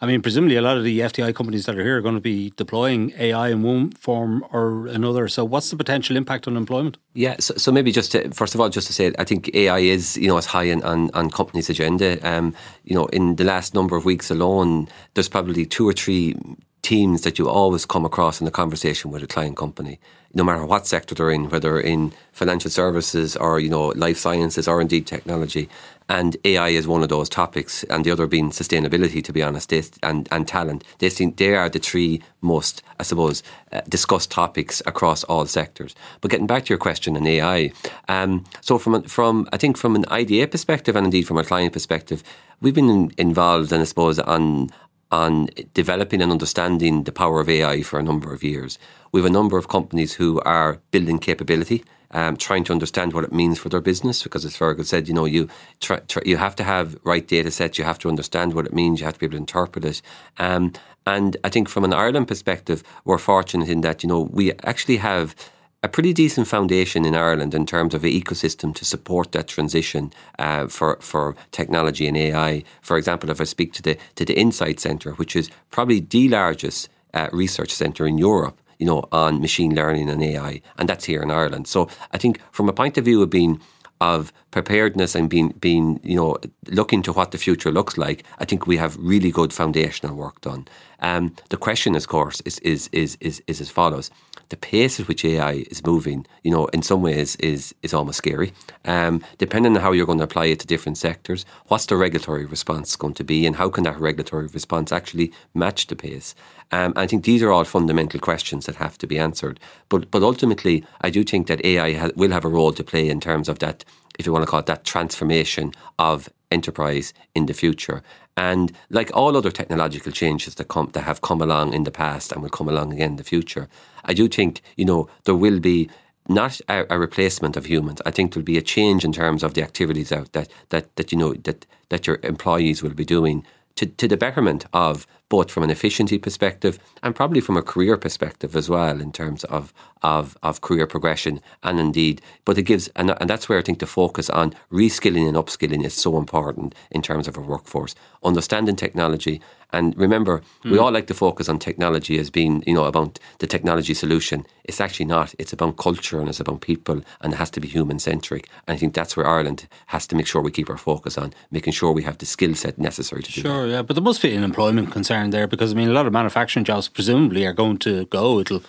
[0.00, 2.20] I mean, presumably a lot of the FDI companies that are here are going to
[2.20, 5.28] be deploying AI in one form or another.
[5.28, 6.98] So, what's the potential impact on employment?
[7.14, 9.78] Yeah, so, so maybe just to, first of all, just to say, I think AI
[9.78, 12.18] is you know as high on, on, on companies' agenda.
[12.28, 12.54] Um,
[12.84, 16.36] you know, in the last number of weeks alone, there's probably two or three
[16.84, 19.98] teams that you always come across in the conversation with a client company,
[20.34, 24.68] no matter what sector they're in, whether in financial services or you know life sciences
[24.68, 25.68] or indeed technology.
[26.08, 29.24] And AI is one of those topics, and the other being sustainability.
[29.24, 30.84] To be honest, they, and and talent.
[30.98, 35.94] They seem, they are the three most, I suppose, uh, discussed topics across all sectors.
[36.20, 37.72] But getting back to your question on AI,
[38.08, 41.72] um, so from from I think from an IDA perspective and indeed from a client
[41.72, 42.22] perspective,
[42.60, 44.70] we've been in, involved, and I suppose on
[45.10, 48.78] on developing and understanding the power of AI for a number of years.
[49.12, 53.24] We have a number of companies who are building capability, um, trying to understand what
[53.24, 54.22] it means for their business.
[54.22, 55.48] Because as Feargal said, you know, you
[55.80, 57.78] try, try, you have to have right data sets.
[57.78, 59.00] You have to understand what it means.
[59.00, 60.00] You have to be able to interpret it.
[60.38, 60.72] Um,
[61.06, 64.96] and I think from an Ireland perspective, we're fortunate in that you know we actually
[64.98, 65.34] have
[65.82, 70.12] a pretty decent foundation in Ireland in terms of an ecosystem to support that transition
[70.38, 72.64] uh, for for technology and AI.
[72.80, 76.28] For example, if I speak to the to the Insight Centre, which is probably the
[76.28, 81.04] largest uh, research centre in Europe, you know, on machine learning and AI, and that's
[81.04, 81.66] here in Ireland.
[81.68, 83.60] So I think from a point of view of being
[84.00, 86.36] of preparedness and being being you know
[86.68, 90.40] looking to what the future looks like, I think we have really good foundational work
[90.40, 90.66] done.
[91.04, 94.10] Um, the question, of course, is is is is, is as follows:
[94.48, 98.18] the pace at which AI is moving, you know, in some ways is is almost
[98.18, 98.54] scary.
[98.86, 102.46] Um, depending on how you're going to apply it to different sectors, what's the regulatory
[102.46, 106.34] response going to be, and how can that regulatory response actually match the pace?
[106.72, 109.60] Um, I think these are all fundamental questions that have to be answered.
[109.90, 113.10] But but ultimately, I do think that AI ha- will have a role to play
[113.10, 113.84] in terms of that,
[114.18, 118.02] if you want to call it that transformation of enterprise in the future.
[118.36, 122.32] And like all other technological changes that come that have come along in the past
[122.32, 123.68] and will come along again in the future,
[124.04, 125.88] I do think you know there will be
[126.28, 128.00] not a, a, replacement of humans.
[128.06, 131.12] I think there'll be a change in terms of the activities out that that that
[131.12, 135.50] you know that that your employees will be doing to, to the betterment of both
[135.50, 139.72] from an efficiency perspective and probably from a career perspective as well, in terms of
[140.04, 143.78] of, of career progression and indeed, but it gives, and, and that's where I think
[143.78, 147.94] the focus on reskilling and upskilling is so important in terms of our workforce.
[148.22, 149.40] Understanding technology
[149.74, 150.70] and remember, mm.
[150.70, 150.82] we hmm.
[150.82, 154.46] all like to focus on technology as being, you know, about the technology solution.
[154.64, 155.34] It's actually not.
[155.38, 158.48] It's about culture and it's about people and it has to be human centric.
[158.66, 161.34] And I think that's where Ireland has to make sure we keep our focus on,
[161.50, 163.48] making sure we have the skill set necessary to do that.
[163.48, 163.82] Sure, yeah.
[163.82, 166.64] But there must be an employment concern there because, I mean, a lot of manufacturing
[166.64, 168.40] jobs presumably are going to go.
[168.40, 168.62] It'll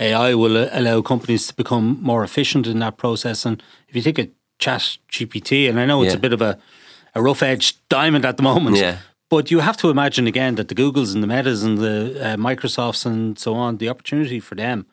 [0.00, 3.44] AI will allow companies to become more efficient in that process.
[3.44, 6.18] And if you take a chat GPT, and I know it's yeah.
[6.18, 6.58] a bit of a,
[7.14, 8.76] a rough edged diamond at the moment.
[8.76, 8.98] Yeah.
[9.32, 12.36] But you have to imagine again that the Googles and the Metas and the uh,
[12.36, 14.84] Microsofts and so on, the opportunity for them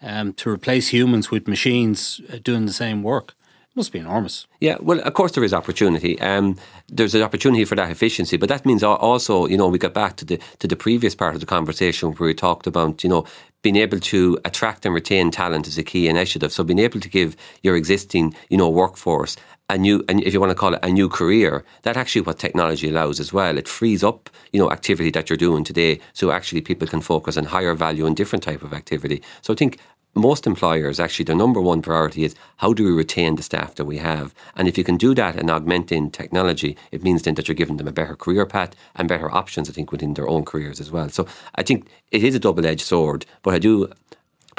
[0.00, 3.34] um, to replace humans with machines uh, doing the same work
[3.74, 4.46] must be enormous.
[4.60, 6.20] Yeah, well, of course there is opportunity.
[6.20, 6.56] Um,
[6.88, 10.16] there's an opportunity for that efficiency, but that means also, you know, we get back
[10.16, 13.24] to the to the previous part of the conversation where we talked about, you know,
[13.62, 16.52] being able to attract and retain talent is a key initiative.
[16.52, 19.36] So being able to give your existing, you know, workforce
[19.70, 22.38] a new, and if you want to call it a new career, that actually what
[22.38, 23.56] technology allows as well.
[23.56, 27.36] It frees up, you know, activity that you're doing today, so actually people can focus
[27.36, 29.22] on higher value and different type of activity.
[29.42, 29.78] So I think
[30.14, 33.84] most employers actually their number one priority is how do we retain the staff that
[33.84, 37.34] we have and if you can do that and augment in technology it means then
[37.36, 40.28] that you're giving them a better career path and better options i think within their
[40.28, 43.88] own careers as well so i think it is a double-edged sword but i do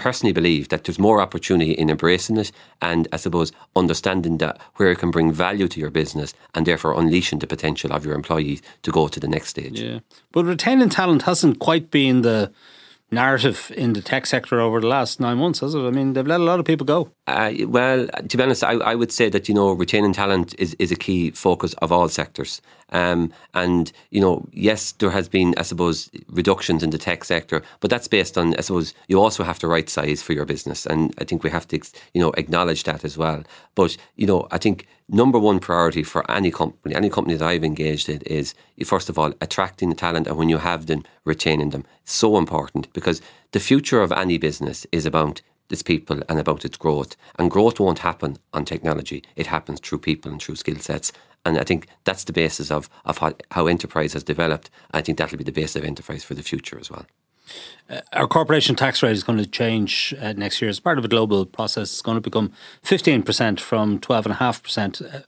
[0.02, 4.92] personally believe that there's more opportunity in embracing it and I suppose understanding that where
[4.92, 8.62] it can bring value to your business and therefore unleashing the potential of your employees
[8.82, 9.80] to go to the next stage.
[9.80, 10.00] Yeah.
[10.32, 12.52] But retaining talent hasn't quite been the
[13.12, 15.80] narrative in the tech sector over the last nine months, has it?
[15.80, 17.12] I mean, they've let a lot of people go.
[17.28, 20.76] Uh, well, to be honest, I, I, would say that you know retaining talent is,
[20.80, 22.62] is a key focus of all sectors.
[22.92, 27.62] Um, and you know, yes, there has been, I suppose, reductions in the tech sector,
[27.80, 30.86] but that's based on, I suppose, you also have to right size for your business,
[30.86, 31.80] and I think we have to,
[32.14, 33.44] you know, acknowledge that as well.
[33.76, 37.64] But you know, I think number one priority for any company, any company that I've
[37.64, 38.54] engaged in, is
[38.86, 41.86] first of all attracting the talent, and when you have them, retaining them.
[42.04, 43.22] So important because
[43.52, 47.16] the future of any business is about its people and about its growth.
[47.40, 51.12] And growth won't happen on technology; it happens through people and through skill sets.
[51.46, 54.70] And I think that's the basis of, of how, how enterprise has developed.
[54.92, 57.06] I think that'll be the basis of enterprise for the future as well.
[57.90, 61.06] Uh, our corporation tax rate is going to change uh, next year as part of
[61.06, 61.92] a global process.
[61.92, 62.52] It's going to become
[62.84, 65.16] 15% from 12.5%.
[65.16, 65.22] Uh,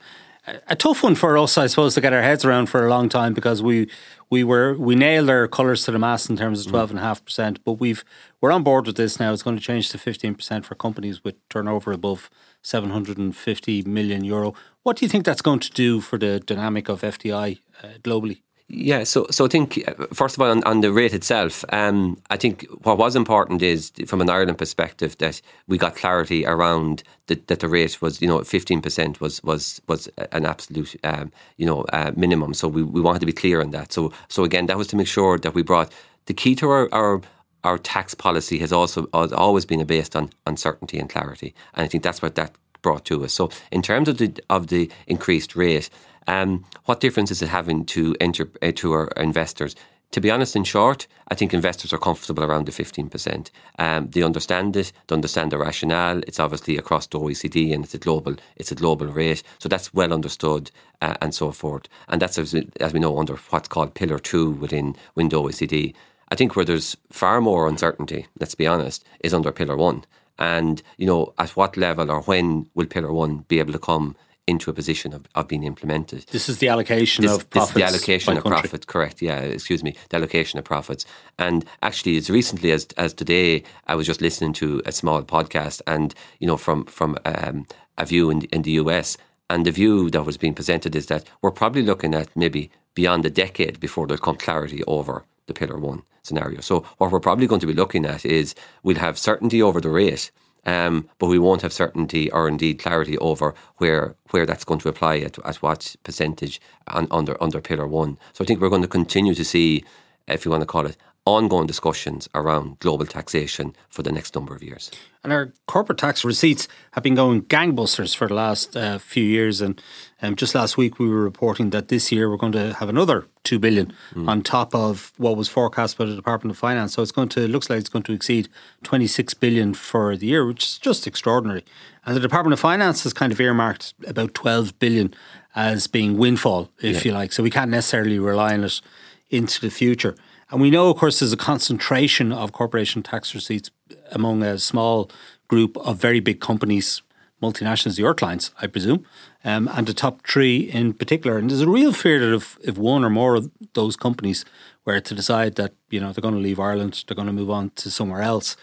[0.68, 3.08] a tough one for us, I suppose, to get our heads around for a long
[3.08, 3.90] time because we
[4.30, 7.02] we were we nailed our colours to the mast in terms of twelve and a
[7.02, 8.04] half percent, but we've
[8.42, 9.32] we're on board with this now.
[9.32, 12.30] It's going to change to fifteen percent for companies with turnover above
[12.64, 14.56] seven hundred and fifty million euro.
[14.82, 18.40] What do you think that's going to do for the dynamic of FDI uh, globally?
[18.70, 22.20] Yeah, so so I think uh, first of all on, on the rate itself, um,
[22.32, 27.04] I think what was important is from an Ireland perspective that we got clarity around
[27.28, 31.32] the, that the rate was you know fifteen percent was was was an absolute um,
[31.58, 32.54] you know uh, minimum.
[32.54, 33.94] So we, we wanted to be clear on that.
[33.94, 35.92] So so again, that was to make sure that we brought
[36.26, 37.22] the key to our, our
[37.64, 41.88] our tax policy has also has always been based on uncertainty and clarity, and I
[41.88, 43.34] think that's what that brought to us.
[43.34, 45.90] So in terms of the of the increased rate.
[46.26, 49.76] Um, what difference is it having to enter uh, to our investors?
[50.14, 53.50] To be honest, in short, I think investors are comfortable around the 15%.
[53.80, 56.20] Um, they understand it, they understand the rationale.
[56.28, 59.42] It's obviously across the OECD and it's a global, it's a global rate.
[59.58, 60.70] So that's well understood
[61.02, 61.88] uh, and so forth.
[62.10, 65.96] And that's, as, as we know, under what's called Pillar 2 within, the OECD.
[66.34, 70.04] I think where there's far more uncertainty, let's be honest, is under Pillar 1.
[70.40, 74.16] And, you know, at what level or when will Pillar 1 be able to come
[74.48, 76.26] into a position of, of being implemented.
[76.32, 77.74] This is the allocation this, of profits.
[77.76, 79.22] This is the allocation of profits, correct.
[79.22, 81.06] Yeah, excuse me, the allocation of profits.
[81.38, 85.84] And actually, as recently as, as today, I was just listening to a small podcast
[85.86, 87.68] and, you know, from, from um,
[88.00, 89.18] a view in, in the US.
[89.52, 93.24] And the view that was being presented is that we're probably looking at maybe beyond
[93.24, 96.62] a decade before there come clarity over the Pillar 1 scenario.
[96.62, 99.90] So, what we're probably going to be looking at is we'll have certainty over the
[99.90, 100.32] rate
[100.66, 104.90] um, but we won't have certainty or indeed clarity over where where that's going to
[104.90, 108.18] apply at, at what percentage on, under under Pillar One.
[108.34, 109.84] So I think we're going to continue to see,
[110.28, 114.54] if you want to call it, ongoing discussions around global taxation for the next number
[114.54, 114.92] of years.
[115.24, 119.62] And our corporate tax receipts have been going gangbusters for the last uh, few years.
[119.62, 119.82] And
[120.22, 123.26] um, just last week, we were reporting that this year we're going to have another
[123.46, 124.28] two billion mm.
[124.28, 126.94] on top of what was forecast by the Department of Finance.
[126.94, 128.50] So it's going to looks like it's going to exceed
[128.84, 131.64] twenty six billion for the year, which is just extraordinary.
[132.06, 135.14] And the Department of Finance has kind of earmarked about twelve billion
[135.56, 137.12] as being windfall, if yeah.
[137.12, 137.32] you like.
[137.32, 138.82] So we can't necessarily rely on it
[139.30, 140.18] into the future.
[140.54, 143.72] And we know, of course, there's a concentration of corporation tax receipts
[144.12, 145.10] among a small
[145.48, 147.02] group of very big companies,
[147.42, 149.04] multinationals, your clients, I presume,
[149.44, 151.40] um, and the top three in particular.
[151.40, 154.46] And there's a real fear that if, if one or more of those companies
[154.86, 157.50] were to decide that you know they're going to leave Ireland, they're going to move
[157.50, 158.56] on to somewhere else,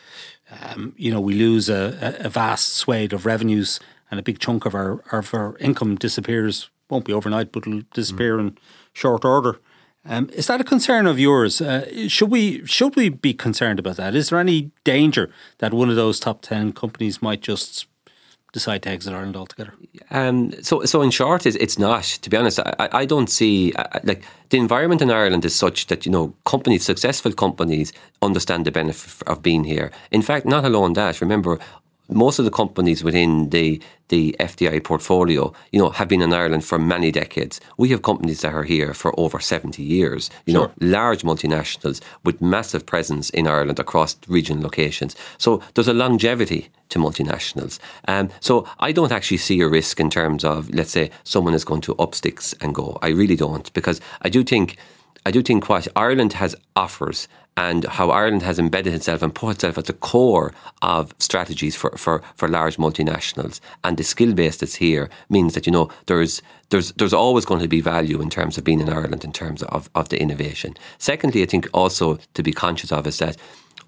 [0.62, 3.80] um, you know, we lose a, a vast swathe of revenues
[4.12, 6.70] and a big chunk of our, of our income disappears.
[6.88, 8.40] Won't be overnight, but it'll disappear mm.
[8.40, 8.58] in
[8.92, 9.58] short order.
[10.04, 11.60] Um, is that a concern of yours?
[11.60, 14.14] Uh, should we should we be concerned about that?
[14.14, 17.86] Is there any danger that one of those top ten companies might just
[18.52, 19.74] decide to exit Ireland altogether?
[20.10, 22.04] Um, so, so in short, it's, it's not.
[22.04, 23.72] To be honest, I, I don't see
[24.02, 27.92] like the environment in Ireland is such that you know companies, successful companies,
[28.22, 29.90] understand the benefit of being here.
[30.10, 31.20] In fact, not alone that.
[31.20, 31.58] Remember,
[32.10, 36.64] most of the companies within the the FDI portfolio, you know, have been in Ireland
[36.64, 37.60] for many decades.
[37.76, 40.66] We have companies that are here for over 70 years, you sure.
[40.66, 45.14] know, large multinationals with massive presence in Ireland across regional locations.
[45.38, 47.78] So there's a longevity to multinationals.
[48.08, 51.64] Um, so I don't actually see a risk in terms of, let's say, someone is
[51.64, 52.98] going to up sticks and go.
[53.02, 54.76] I really don't, because I do think
[55.26, 59.56] I do think what Ireland has offers and how Ireland has embedded itself and put
[59.56, 64.56] itself at the core of strategies for, for, for large multinationals and the skill base
[64.56, 68.30] that's here means that you know there's there's there's always going to be value in
[68.30, 70.76] terms of being in Ireland in terms of, of the innovation.
[70.98, 73.36] Secondly, I think also to be conscious of is that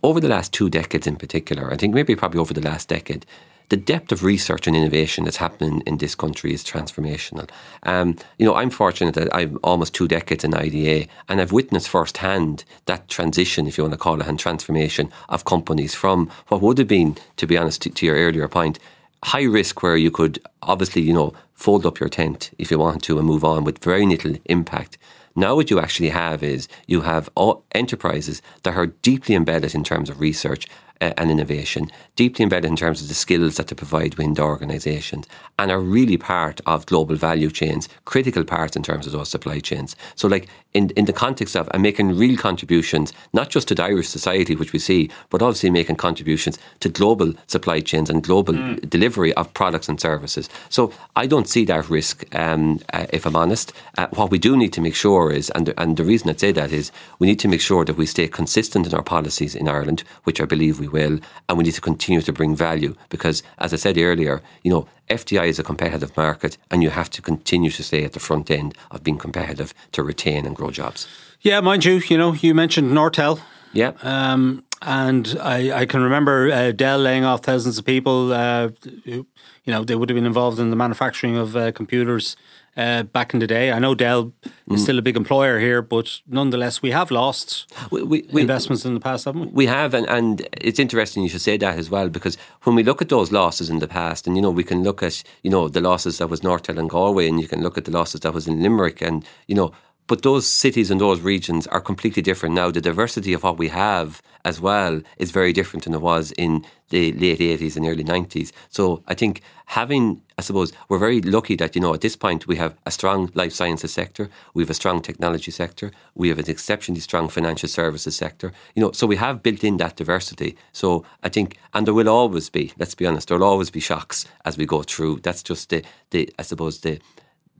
[0.02, 3.24] over the last two decades in particular, I think maybe probably over the last decade,
[3.72, 7.48] the depth of research and innovation that's happening in this country is transformational.
[7.84, 11.88] Um, you know, I'm fortunate that I'm almost two decades in IDA and I've witnessed
[11.88, 16.60] firsthand that transition, if you want to call it, and transformation of companies from what
[16.60, 18.78] would have been, to be honest, to, to your earlier point,
[19.24, 23.02] high risk where you could obviously, you know, fold up your tent if you want
[23.04, 24.98] to and move on with very little impact.
[25.34, 27.30] Now, what you actually have is you have
[27.74, 30.66] enterprises that are deeply embedded in terms of research
[31.02, 35.26] and innovation, deeply embedded in terms of the skills that they provide within the organisations,
[35.58, 39.58] and are really part of global value chains, critical parts in terms of those supply
[39.58, 39.96] chains.
[40.14, 43.82] So, like in in the context of and making real contributions, not just to the
[43.82, 48.54] Irish society, which we see, but obviously making contributions to global supply chains and global
[48.54, 48.88] mm.
[48.88, 50.48] delivery of products and services.
[50.68, 52.24] So, I don't see that risk.
[52.34, 55.66] Um, uh, if I'm honest, uh, what we do need to make sure is, and
[55.66, 58.06] the, and the reason I say that is, we need to make sure that we
[58.06, 61.18] stay consistent in our policies in Ireland, which I believe we will,
[61.48, 64.86] and we need to continue to bring value because, as I said earlier, you know,
[65.10, 68.50] FDI is a competitive market, and you have to continue to stay at the front
[68.50, 71.08] end of being competitive to retain and grow jobs.
[71.40, 73.40] Yeah, mind you, you know, you mentioned Nortel.
[73.72, 73.92] Yeah.
[74.02, 78.32] Um, and I, I, can remember uh, Dell laying off thousands of people.
[78.32, 78.70] Uh,
[79.04, 79.26] who,
[79.64, 82.36] you know, they would have been involved in the manufacturing of uh, computers
[82.76, 83.70] uh, back in the day.
[83.70, 84.78] I know Dell is mm.
[84.78, 88.94] still a big employer here, but nonetheless, we have lost we, we, we, investments in
[88.94, 89.46] the past, haven't we?
[89.48, 92.82] We have, and, and it's interesting you should say that as well, because when we
[92.82, 95.50] look at those losses in the past, and you know, we can look at you
[95.50, 98.20] know the losses that was Nortel and Galway, and you can look at the losses
[98.20, 99.72] that was in Limerick, and you know
[100.06, 102.70] but those cities and those regions are completely different now.
[102.70, 106.66] The diversity of what we have as well is very different than it was in
[106.90, 108.52] the late 80s and early 90s.
[108.68, 112.56] So I think having, suppose, we're very lucky that, you know, at this point we
[112.56, 116.50] have a strong life sciences sector, we have a strong technology sector, we have an
[116.50, 120.56] exceptionally strong financial services sector, you know, so we have built in that diversity.
[120.72, 123.80] So I think, and there will always be, let's be honest, there will always be
[123.80, 125.20] shocks as we go through.
[125.20, 127.00] That's just the, the I suppose, the,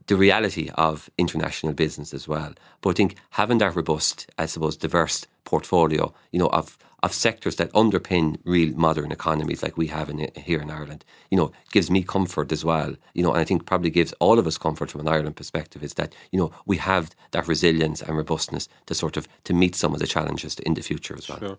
[0.07, 2.53] the reality of international business as well.
[2.81, 7.57] But I think having that robust, I suppose, diverse portfolio, you know, of of sectors
[7.57, 11.91] that underpin real modern economies like we have in here in Ireland, you know, gives
[11.91, 12.95] me comfort as well.
[13.13, 15.83] You know, and I think probably gives all of us comfort from an Ireland perspective
[15.83, 19.75] is that you know we have that resilience and robustness to sort of to meet
[19.75, 21.39] some of the challenges in the future as well.
[21.39, 21.57] Sure.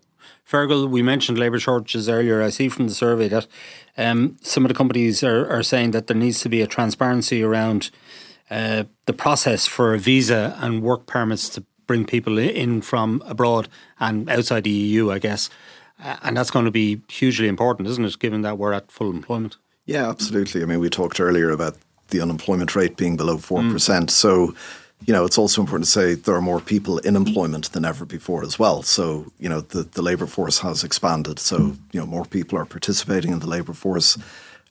[0.49, 2.41] Feargal, we mentioned labour shortages earlier.
[2.41, 3.45] I see from the survey that
[3.97, 7.43] um, some of the companies are, are saying that there needs to be a transparency
[7.43, 7.91] around
[8.49, 13.67] uh, the process for a visa and work permits to bring people in from abroad
[13.99, 15.49] and outside the EU, I guess.
[16.03, 19.09] Uh, and that's going to be hugely important, isn't it, given that we're at full
[19.09, 19.57] employment?
[19.85, 20.61] Yeah, absolutely.
[20.61, 21.77] I mean, we talked earlier about
[22.09, 23.61] the unemployment rate being below 4%.
[23.73, 24.09] Mm.
[24.09, 24.55] So,
[25.05, 28.05] you know, it's also important to say there are more people in employment than ever
[28.05, 28.81] before as well.
[28.81, 31.39] So, you know, the, the labour force has expanded.
[31.39, 34.17] So, you know, more people are participating in the labour force.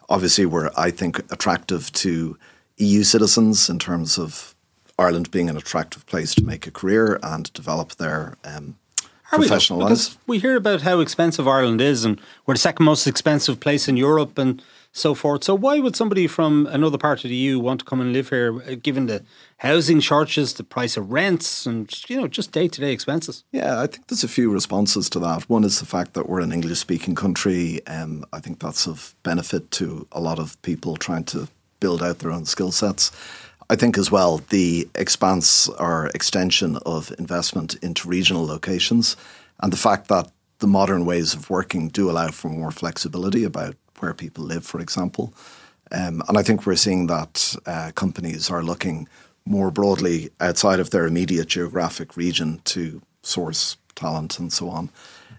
[0.08, 2.36] Obviously, we're, I think, attractive to
[2.76, 4.53] EU citizens in terms of
[4.98, 8.76] Ireland being an attractive place to make a career and develop their um,
[9.24, 10.18] professional we lives.
[10.26, 13.96] We hear about how expensive Ireland is, and we're the second most expensive place in
[13.96, 15.42] Europe, and so forth.
[15.42, 18.28] So why would somebody from another part of the EU want to come and live
[18.28, 19.24] here, uh, given the
[19.58, 23.44] housing charges, the price of rents, and you know just day to day expenses?
[23.50, 25.50] Yeah, I think there's a few responses to that.
[25.50, 27.84] One is the fact that we're an English speaking country.
[27.86, 31.48] Um, I think that's of benefit to a lot of people trying to
[31.80, 33.10] build out their own skill sets.
[33.70, 39.16] I think as well the expanse or extension of investment into regional locations
[39.60, 43.76] and the fact that the modern ways of working do allow for more flexibility about
[43.98, 45.32] where people live, for example.
[45.92, 49.08] Um, and I think we're seeing that uh, companies are looking
[49.46, 54.90] more broadly outside of their immediate geographic region to source talent and so on.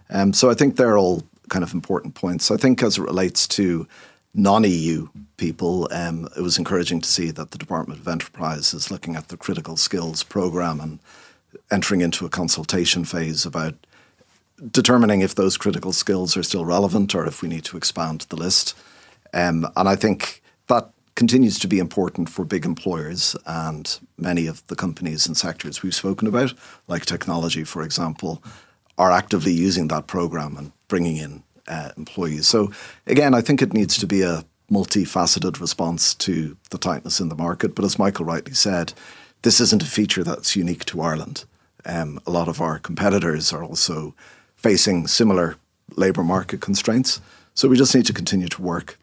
[0.10, 2.52] Um, so I think they're all kind of important points.
[2.52, 3.88] I think as it relates to
[4.36, 5.08] non-EU
[5.38, 9.30] people, um, it was encouraging to see that the Department of Enterprise is looking at
[9.30, 11.00] the critical skills program and
[11.72, 13.76] entering into a consultation phase about
[14.72, 18.36] determining if those critical skills are still relevant or if we need to expand the
[18.36, 18.76] list.
[19.34, 24.66] Um, and I think that continues to be important for big employers and many of
[24.68, 26.54] the companies and sectors we've spoken about,
[26.88, 28.44] like technology, for example,
[28.98, 32.48] are actively using that program and bringing in uh, employees.
[32.48, 32.72] So,
[33.08, 37.36] again, I think it needs to be a multifaceted response to the tightness in the
[37.36, 37.76] market.
[37.76, 38.94] But as Michael rightly said,
[39.44, 41.46] this isn't a feature that's unique to Ireland.
[41.86, 44.16] Um, a lot of our competitors are also
[44.56, 45.58] facing similar
[45.96, 47.22] labour market constraints.
[47.54, 48.98] So we just need to continue to work.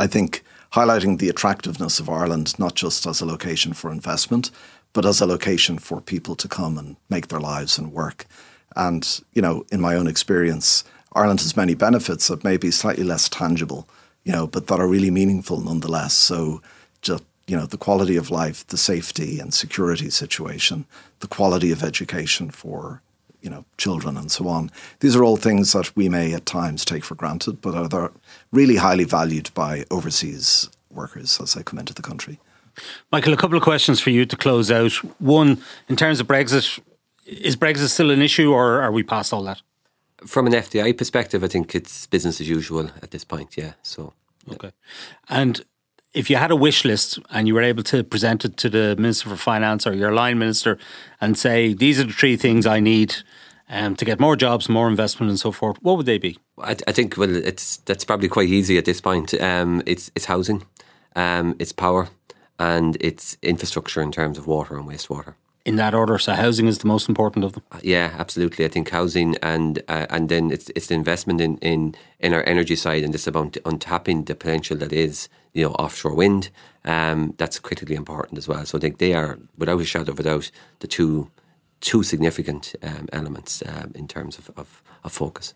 [0.00, 4.50] I think highlighting the attractiveness of Ireland, not just as a location for investment,
[4.92, 8.26] but as a location for people to come and make their lives and work.
[8.74, 10.82] And, you know, in my own experience,
[11.14, 13.88] Ireland has many benefits that may be slightly less tangible,
[14.24, 16.14] you know, but that are really meaningful nonetheless.
[16.14, 16.62] So
[17.02, 20.86] just you know the quality of life, the safety and security situation,
[21.20, 23.02] the quality of education for
[23.42, 24.70] you know, children and so on.
[25.00, 28.12] These are all things that we may at times take for granted, but are
[28.52, 32.38] really highly valued by overseas workers as they come into the country.
[33.10, 34.92] Michael, a couple of questions for you to close out.
[35.20, 36.80] One, in terms of Brexit,
[37.26, 39.60] is Brexit still an issue or are we past all that?
[40.26, 43.72] From an FDI perspective, I think it's business as usual at this point, yeah.
[43.82, 44.12] So
[44.46, 44.54] yeah.
[44.54, 44.72] Okay.
[45.28, 45.64] And
[46.14, 48.96] if you had a wish list and you were able to present it to the
[48.96, 50.78] Minister for Finance or your line minister
[51.20, 53.16] and say, these are the three things I need
[53.68, 56.38] um, to get more jobs, more investment, and so forth, what would they be?
[56.58, 59.32] I, I think well, it's that's probably quite easy at this point.
[59.40, 60.64] Um, it's it's housing,
[61.16, 62.08] um, it's power,
[62.58, 65.34] and it's infrastructure in terms of water and wastewater
[65.64, 66.18] in that order.
[66.18, 67.62] So housing is the most important of them.
[67.70, 68.64] Uh, yeah, absolutely.
[68.64, 72.42] I think housing and uh, and then it's it's the investment in, in in our
[72.44, 76.50] energy side and this about untapping the potential that is you know offshore wind.
[76.84, 78.66] Um, that's critically important as well.
[78.66, 80.50] So I think they are without a shadow of a doubt
[80.80, 81.30] the two
[81.80, 85.52] two significant um, elements um, in terms of, of, of focus.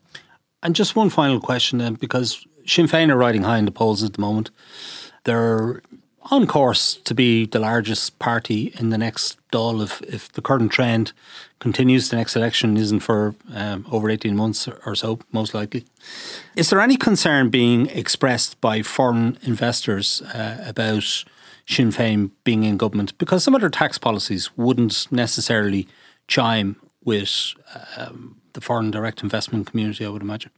[0.63, 4.03] And just one final question then, because Sinn Féin are riding high in the polls
[4.03, 4.51] at the moment.
[5.25, 5.83] They're
[6.31, 10.73] on course to be the largest party in the next Dáil if, if the current
[10.73, 11.13] trend
[11.59, 12.09] continues.
[12.09, 15.85] The next election isn't for um, over 18 months or so, most likely.
[16.57, 21.25] Is there any concern being expressed by foreign investors uh, about
[21.67, 23.17] Sinn Féin being in government?
[23.19, 25.87] Because some of their tax policies wouldn't necessarily
[26.29, 27.55] chime with
[27.97, 30.51] um, the foreign direct investment community, I would imagine.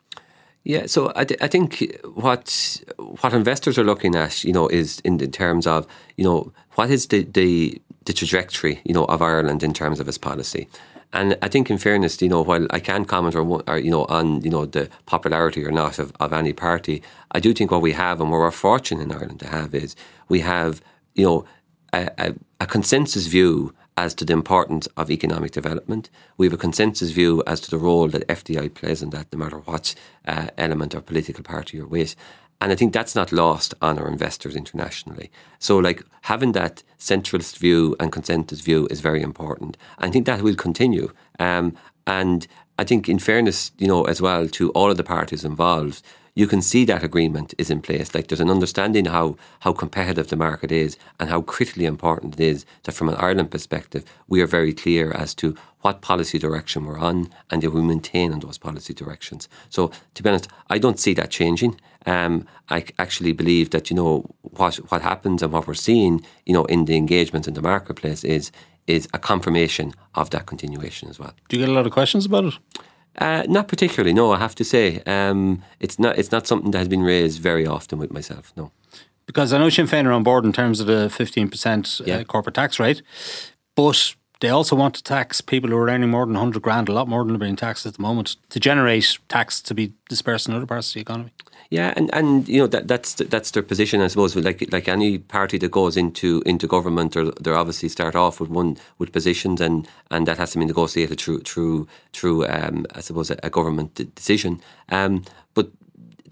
[0.64, 2.82] Yeah, so I, th- I think what
[3.20, 5.86] what investors are looking at, you know, is in, in terms of,
[6.16, 10.08] you know, what is the, the the trajectory, you know, of Ireland in terms of
[10.08, 10.68] its policy.
[11.12, 14.04] And I think, in fairness, you know, while I can't comment or, or, you know
[14.06, 17.02] on you know the popularity or not of, of any party,
[17.32, 19.96] I do think what we have and what we're fortunate in Ireland to have is
[20.28, 20.82] we have
[21.14, 21.44] you know
[21.94, 26.08] a, a, a consensus view as to the importance of economic development.
[26.36, 29.38] We have a consensus view as to the role that FDI plays in that, no
[29.40, 32.14] matter what uh, element or political party you're with.
[32.60, 35.32] And I think that's not lost on our investors internationally.
[35.58, 39.76] So, like having that centralist view and consensus view is very important.
[39.98, 41.12] I think that will continue.
[41.40, 41.76] Um,
[42.06, 42.46] and
[42.78, 46.02] I think, in fairness, you know, as well to all of the parties involved,
[46.38, 48.14] you can see that agreement is in place.
[48.14, 52.40] Like there's an understanding how how competitive the market is and how critically important it
[52.40, 56.84] is that from an Ireland perspective, we are very clear as to what policy direction
[56.84, 59.48] we're on and that we maintain on those policy directions.
[59.68, 61.80] So to be honest, I don't see that changing.
[62.06, 66.54] Um, I actually believe that you know what what happens and what we're seeing, you
[66.54, 68.52] know, in the engagement in the marketplace is
[68.86, 71.34] is a confirmation of that continuation as well.
[71.48, 72.54] Do you get a lot of questions about it?
[73.18, 74.32] Uh, not particularly, no.
[74.32, 76.18] I have to say, um, it's not.
[76.18, 78.52] It's not something that has been raised very often with myself.
[78.56, 78.70] No,
[79.26, 82.22] because I know Sinn Féin are on board in terms of the fifteen percent uh,
[82.24, 83.02] corporate tax rate,
[83.74, 86.92] but they also want to tax people who are earning more than 100 grand, a
[86.92, 90.48] lot more than they're being taxed at the moment, to generate tax to be dispersed
[90.48, 91.32] in other parts of the economy.
[91.70, 94.34] Yeah, and, and you know that that's that's their position, I suppose.
[94.34, 98.48] Like like any party that goes into into government, or they obviously start off with
[98.48, 103.00] one with positions, and, and that has to be negotiated through through through um, I
[103.00, 104.62] suppose a, a government decision.
[104.88, 105.70] Um, but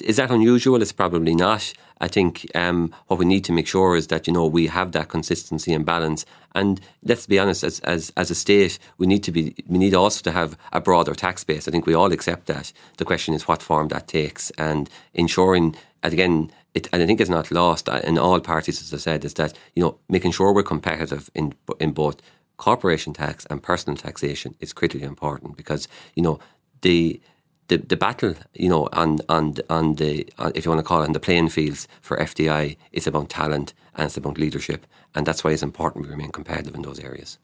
[0.03, 0.81] is that unusual?
[0.81, 1.71] It's probably not.
[2.01, 4.93] I think um, what we need to make sure is that you know we have
[4.93, 6.27] that consistency and balance.
[6.55, 9.95] And let's be honest, as, as as a state, we need to be we need
[9.95, 11.69] also to have a broader tax base.
[11.69, 12.73] I think we all accept that.
[12.99, 16.51] The question is what form that takes, and ensuring again.
[16.75, 19.57] It, and I think it's not lost in all parties, as I said, is that
[19.75, 22.21] you know making sure we're competitive in in both
[22.59, 26.39] corporation tax and personal taxation is critically important because you know
[26.83, 27.21] the
[27.69, 31.03] the, the battle, you know, on on on the on, if you want to call
[31.03, 35.27] it on the playing fields for FDI, it's about talent and it's about leadership, and
[35.27, 37.39] that's why it's important we remain competitive in those areas.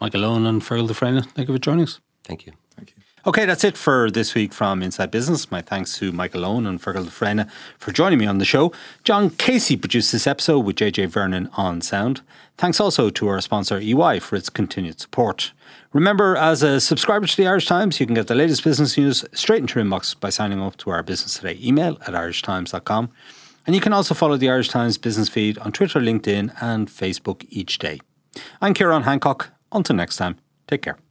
[0.00, 2.00] Michael Lohan and Feargal de Freine, thank you for joining us.
[2.24, 2.52] Thank you.
[2.76, 3.02] Thank you.
[3.26, 5.50] Okay, that's it for this week from Inside Business.
[5.50, 8.72] My thanks to Michael Lohan and Feargal de Freine for joining me on the show.
[9.04, 12.22] John Casey produced this episode with JJ Vernon on sound.
[12.56, 15.52] Thanks also to our sponsor EY for its continued support.
[15.92, 19.24] Remember, as a subscriber to the Irish Times, you can get the latest business news
[19.32, 23.10] straight into your inbox by signing up to our Business Today email at irishtimes.com.
[23.66, 27.44] And you can also follow the Irish Times business feed on Twitter, LinkedIn, and Facebook
[27.50, 27.98] each day.
[28.60, 29.50] I'm Ciarán Hancock.
[29.72, 30.38] Until next time,
[30.68, 31.09] take care.